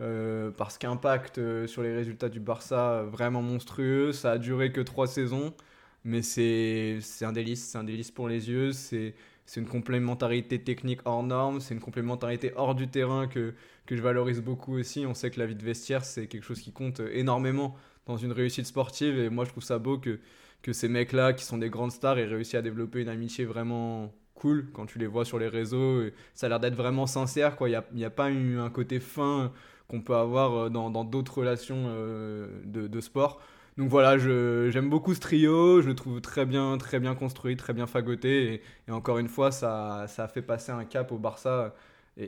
[0.00, 4.80] euh, parce qu'impact euh, sur les résultats du Barça vraiment monstrueux, ça a duré que
[4.80, 5.54] 3 saisons,
[6.02, 9.14] mais c'est un délice, c'est un délice pour les yeux, c'est
[9.46, 13.54] c'est une complémentarité technique hors norme, c'est une complémentarité hors du terrain que,
[13.86, 15.06] que je valorise beaucoup aussi.
[15.06, 18.32] On sait que la vie de vestiaire, c'est quelque chose qui compte énormément dans une
[18.32, 20.18] réussite sportive, et moi je trouve ça beau que
[20.64, 24.12] que ces mecs-là, qui sont des grandes stars, aient réussi à développer une amitié vraiment
[24.34, 26.02] cool quand tu les vois sur les réseaux.
[26.34, 27.68] Ça a l'air d'être vraiment sincère, quoi.
[27.68, 29.52] Il n'y a, a pas eu un côté fin
[29.88, 33.40] qu'on peut avoir euh, dans d'autres relations euh, de, de sport.
[33.76, 37.72] Donc voilà, j'aime beaucoup ce trio, je le trouve très bien, très bien construit, très
[37.72, 41.74] bien fagoté, et, encore une fois, ça, ça a fait passer un cap au Barça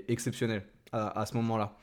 [0.08, 1.76] exceptionnel à, à ce moment-là.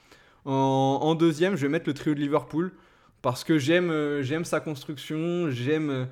[0.43, 2.73] En, en deuxième, je vais mettre le trio de Liverpool,
[3.21, 6.09] parce que j'aime euh, sa construction, j'aime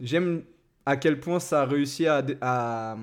[0.00, 0.42] J'aime
[0.84, 2.96] à quel point ça a réussi à,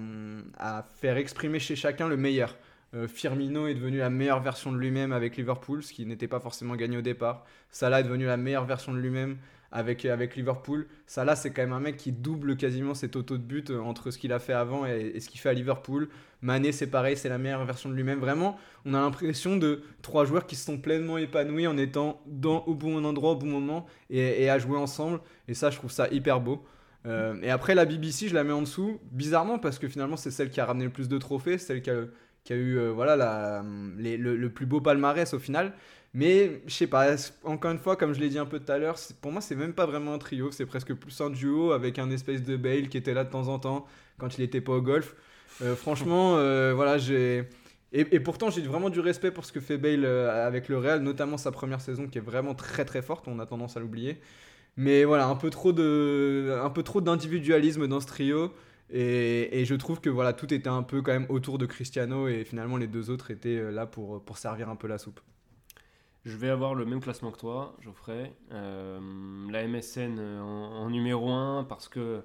[1.01, 2.55] faire exprimer chez chacun le meilleur.
[2.93, 6.39] Euh, Firmino est devenu la meilleure version de lui-même avec Liverpool, ce qui n'était pas
[6.39, 7.43] forcément gagné au départ.
[7.71, 9.37] Salah est devenu la meilleure version de lui-même
[9.71, 10.85] avec, avec Liverpool.
[11.07, 14.11] Salah, c'est quand même un mec qui double quasiment ses totaux de but euh, entre
[14.11, 16.09] ce qu'il a fait avant et, ce qu'il fait à Liverpool.
[16.43, 18.19] Mané, c'est pareil, c'est la meilleure version de lui-même.
[18.19, 22.63] Vraiment, on a l'impression de trois joueurs qui se sont pleinement épanouis en étant dans,
[22.65, 25.19] au bon endroit, au bon moment et à jouer ensemble.
[25.47, 26.63] Et ça, je trouve ça hyper beau.
[27.05, 30.31] Euh, et après, la BBC, je la mets en dessous, bizarrement, parce que finalement, c'est
[30.31, 33.63] celle qui a ramené le plus de trophées, celle qui a, eu euh, voilà,
[33.97, 35.73] le, plus beau palmarès au final.
[36.13, 38.77] Mais je sais pas, encore une fois, comme je l'ai dit un peu tout à
[38.77, 41.97] l'heure, pour moi, c'est même pas vraiment un trio, c'est presque plus un duo avec
[41.97, 43.85] un espèce de Bale qui était là de temps en temps
[44.19, 45.15] quand il était pas au golf.
[45.61, 46.35] Euh, franchement,
[46.75, 47.49] voilà, j'ai.
[47.95, 51.01] Et, et pourtant, j'ai vraiment du respect pour ce que fait Bale avec le Real,
[51.01, 54.19] notamment sa première saison qui est vraiment très très forte, on a tendance à l'oublier.
[54.75, 58.51] Mais voilà, un peu trop de, un peu trop d'individualisme dans ce trio.
[58.89, 62.27] Et, et je trouve que voilà, tout était un peu quand même autour de Cristiano
[62.27, 65.19] et finalement les deux autres étaient euh, là pour, pour servir un peu la soupe.
[66.25, 68.31] Je vais avoir le même classement que toi, Geoffrey.
[68.53, 68.99] Euh,
[69.51, 72.23] la MSN euh, en, numéro 1 parce que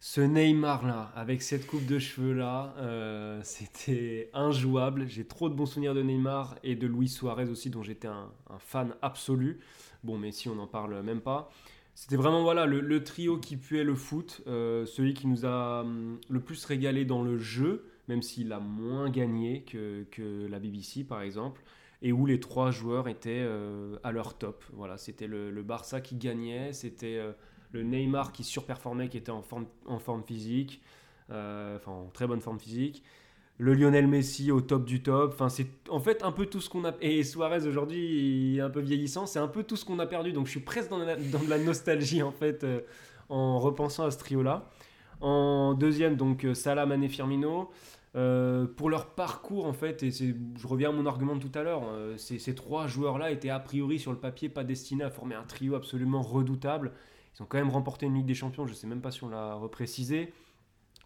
[0.00, 5.06] ce Neymar-là, avec cette coupe de cheveux-là, euh, c'était injouable.
[5.06, 8.30] J'ai trop de bons souvenirs de Neymar et de Luis Suarez aussi, dont j'étais un
[8.58, 9.60] fan absolu.
[10.04, 11.50] Bon, mais si on n'en parle même pas.
[11.94, 16.18] C'était vraiment voilà, le, trio qui puait le foot, euh, celui qui nous a hum,
[16.28, 21.04] le plus régalé dans le jeu, même s'il a moins gagné que, que la BBC
[21.04, 21.62] par exemple
[22.02, 24.64] et où les trois joueurs étaient euh, à leur top.
[24.72, 27.32] Voilà, c'était le, Barça qui gagnait, c'était euh,
[27.72, 30.82] le Neymar qui surperformait, qui était en forme, en forme physique,
[31.30, 33.02] enfin en très bonne forme physique.
[33.58, 35.32] Le Lionel Messi au top du top.
[35.34, 36.92] Enfin, c'est en fait un peu tout ce qu'on a.
[37.00, 39.26] Et Suarez aujourd'hui un peu vieillissant.
[39.26, 40.32] C'est un peu tout ce qu'on a perdu.
[40.32, 42.80] Donc je suis presque dans, la- de la nostalgie en fait euh,
[43.28, 44.68] en repensant à ce trio-là.
[45.20, 47.70] En deuxième, donc euh, Salah, Mané, Firmino.
[48.16, 51.64] Euh, pour leur parcours en fait, et je reviens à mon argument de tout à
[51.64, 51.82] l'heure,
[52.16, 55.42] ces, ces trois joueurs-là étaient a priori sur le papier pas destinés à former un
[55.42, 56.92] trio absolument redoutable.
[57.36, 59.30] Ils ont quand même remporté une Ligue des Champions, je sais même pas si on
[59.30, 60.32] l'a reprécisé.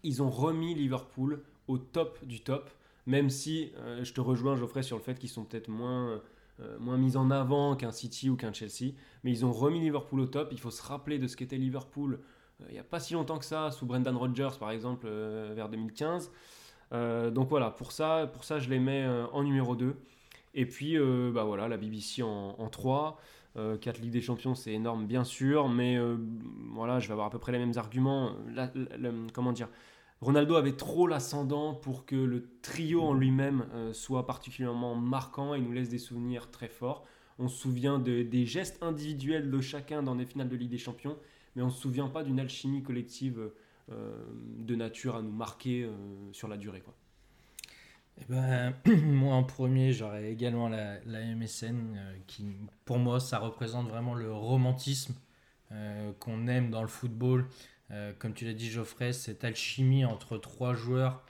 [0.03, 2.69] Ils ont remis Liverpool au top du top,
[3.05, 6.19] même si euh, je te rejoins Geoffrey sur le fait qu'ils sont peut-être moins,
[6.59, 8.93] euh, moins mis en avant qu'un City ou qu'un Chelsea,
[9.23, 10.49] mais ils ont remis Liverpool au top.
[10.51, 12.19] Il faut se rappeler de ce qu'était Liverpool
[12.61, 15.69] euh, il n'y a pas si longtemps que ça, sous Brendan Rodgers par exemple, vers
[15.69, 16.31] 2015.
[16.91, 19.95] Euh, donc voilà, pour ça, pour ça je les mets en numéro 2.
[20.55, 20.97] Et puis
[21.31, 23.17] bah voilà, la BBC en, en 3.
[23.81, 25.97] 4 Ligues des Champions, c'est énorme bien sûr, mais
[26.71, 28.33] voilà, je vais avoir à peu près les mêmes arguments.
[29.33, 29.69] Comment dire
[30.21, 35.61] Ronaldo avait trop l'ascendant pour que le trio en lui-même euh, soit particulièrement marquant et
[35.61, 37.05] nous laisse des souvenirs très forts.
[37.37, 40.77] On se souvient de- des gestes individuels de chacun dans des finales de Ligue des
[40.77, 41.17] Champions,
[41.55, 43.51] mais on ne se souvient pas d'une alchimie collective
[43.91, 44.25] euh,
[44.57, 45.91] de nature à nous marquer euh,
[46.33, 46.83] sur la durée.
[48.17, 48.73] Eh ben,
[49.05, 51.97] moi en premier, j'aurais également la, MSN
[52.27, 52.45] qui,
[52.83, 55.13] pour moi, ça représente vraiment le romantisme
[56.19, 57.45] qu'on aime dans le football.
[57.91, 61.23] Euh, comme tu l'as dit, Geoffrey, cette alchimie entre trois joueurs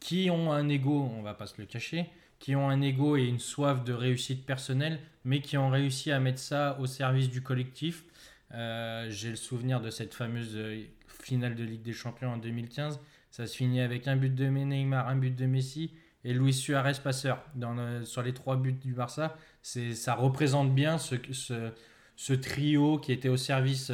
[0.00, 2.06] qui ont un ego, on va pas se le cacher,
[2.38, 6.20] qui ont un ego et une soif de réussite personnelle, mais qui ont réussi à
[6.20, 8.04] mettre ça au service du collectif.
[8.52, 13.00] Euh, J'ai le souvenir de cette fameuse euh, finale de Ligue des Champions en 2015.
[13.30, 15.92] Ça se finit avec un but de Neymar, un but de Messi
[16.24, 19.36] et Luis Suarez passeur dans sur les trois buts du Barça.
[19.62, 23.90] Ça représente bien ce, trio qui était au service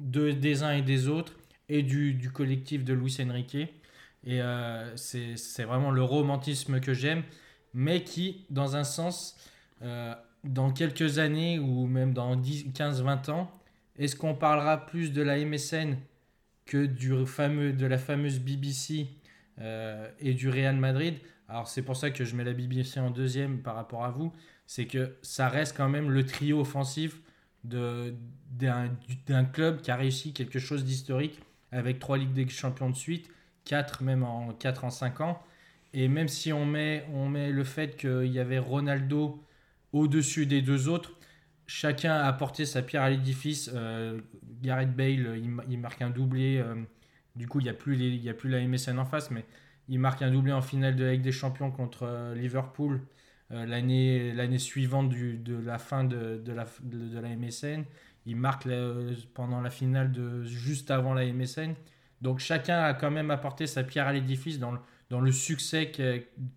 [0.00, 1.34] de, des uns et des autres
[1.68, 3.56] et du, du collectif de Luis Enrique.
[4.24, 7.22] Et euh, c'est, vraiment le romantisme que j'aime,
[7.72, 9.36] mais qui, dans un sens,
[9.82, 13.50] euh, dans quelques années ou même dans 10, 15, 20 ans,
[13.98, 15.96] est-ce qu'on parlera plus de la MSN
[16.66, 19.08] que du fameux, de la fameuse BBC
[19.60, 21.14] euh, et du Real Madrid?
[21.48, 24.32] Alors c'est pour ça que je mets la BBC en deuxième par rapport à vous,
[24.66, 27.20] c'est que ça reste quand même le trio offensif
[27.64, 31.40] d'un, du- d'un club qui a réussi quelque chose d'historique
[31.72, 33.28] avec trois Ligues des Champions de suite,
[33.64, 35.42] quatre même en 4 en 5 ans.
[35.92, 39.44] Et même si on met, on met le fait qu'il y avait Ronaldo
[39.92, 41.12] au-dessus des deux autres,
[41.66, 43.70] chacun a apporté sa pierre à l'édifice.
[43.74, 44.20] Euh,
[44.62, 46.58] Gareth Bale, il, ma- il marque un doublé.
[46.58, 46.76] euh,
[47.36, 49.44] du coup, il n'y a, plus il y a plus la MSN en face, mais
[49.88, 53.00] il marque un doublé en finale de la Ligue des Champions contre euh, Liverpool
[53.50, 57.84] l'année l'année suivante du- de la fin de, de la, de, de la MSN.
[58.26, 58.94] Il marque la-
[59.34, 61.74] pendant la finale de, juste avant la MSN.
[62.22, 64.78] Donc chacun a quand même apporté sa pierre à l'édifice dans le,
[65.08, 65.90] dans le succès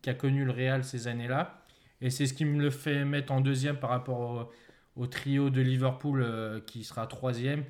[0.02, 1.64] qu'a connu le Real ces années-là.
[2.02, 4.52] Et c'est ce qui me le fait mettre en deuxième par rapport
[4.96, 7.64] au, trio de Liverpool euh, qui sera troisième.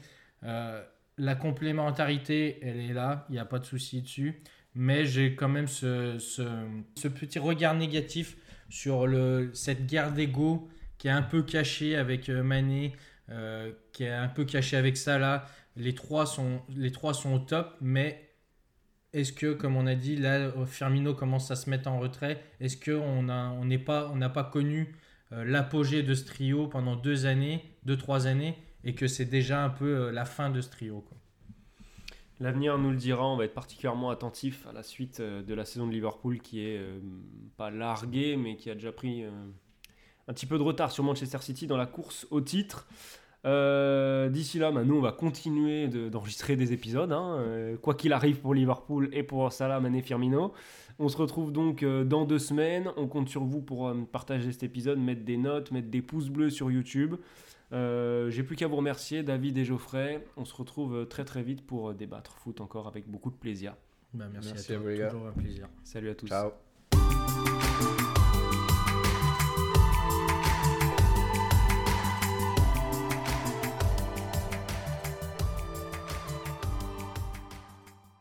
[0.44, 0.84] Euh,
[1.18, 4.42] la complémentarité, elle est là, il n'y a pas de souci dessus.
[4.76, 8.38] Mais j'ai quand même ce, ce petit regard négatif
[8.70, 12.94] sur le, cette guerre d'ego qui est un peu cachée avec euh, Mané,
[13.30, 15.46] euh, qui est un peu caché avec là.
[15.76, 18.30] Les trois sont, les trois sont au top, mais
[19.12, 22.42] est-ce que, comme on a dit, là, Firmino commence à se mettre en retrait?
[22.60, 24.96] Est-ce qu'on n'a on n'est pas, n'a pas connu
[25.32, 29.64] euh, l'apogée de ce trio pendant deux années, deux, trois années, et que c'est déjà
[29.64, 31.04] un peu la fin de ce trio.
[32.44, 35.64] L'avenir nous le dira, on va être particulièrement attentif à la suite euh, de la
[35.64, 37.00] saison de Liverpool qui est euh,
[37.56, 39.30] pas larguée mais qui a déjà pris euh,
[40.28, 42.86] un petit peu de retard sur Manchester City dans la course au titre.
[43.46, 48.42] D'ici là, bah, nous on va continuer de- d'enregistrer des épisodes, hein, quoi qu'il arrive
[48.42, 50.52] pour Liverpool et pour Salah, Mané, Firmino.
[51.00, 52.92] On se retrouve donc dans deux semaines.
[52.96, 56.52] On compte sur vous pour partager cet épisode, mettre des notes, mettre des pouces bleus
[56.52, 57.16] sur YouTube.
[57.74, 60.24] Euh, J'ai plus qu'à vous remercier, David et Geoffrey.
[60.38, 63.36] On se retrouve euh, très très vite pour euh, débattre foot encore avec beaucoup de
[63.36, 63.76] plaisir.
[64.14, 65.10] Bah, merci, Merci à à toi, vous, les gars.
[65.10, 65.68] toujours un plaisir.
[65.84, 66.28] Salut à tous.
[66.28, 66.52] Ciao.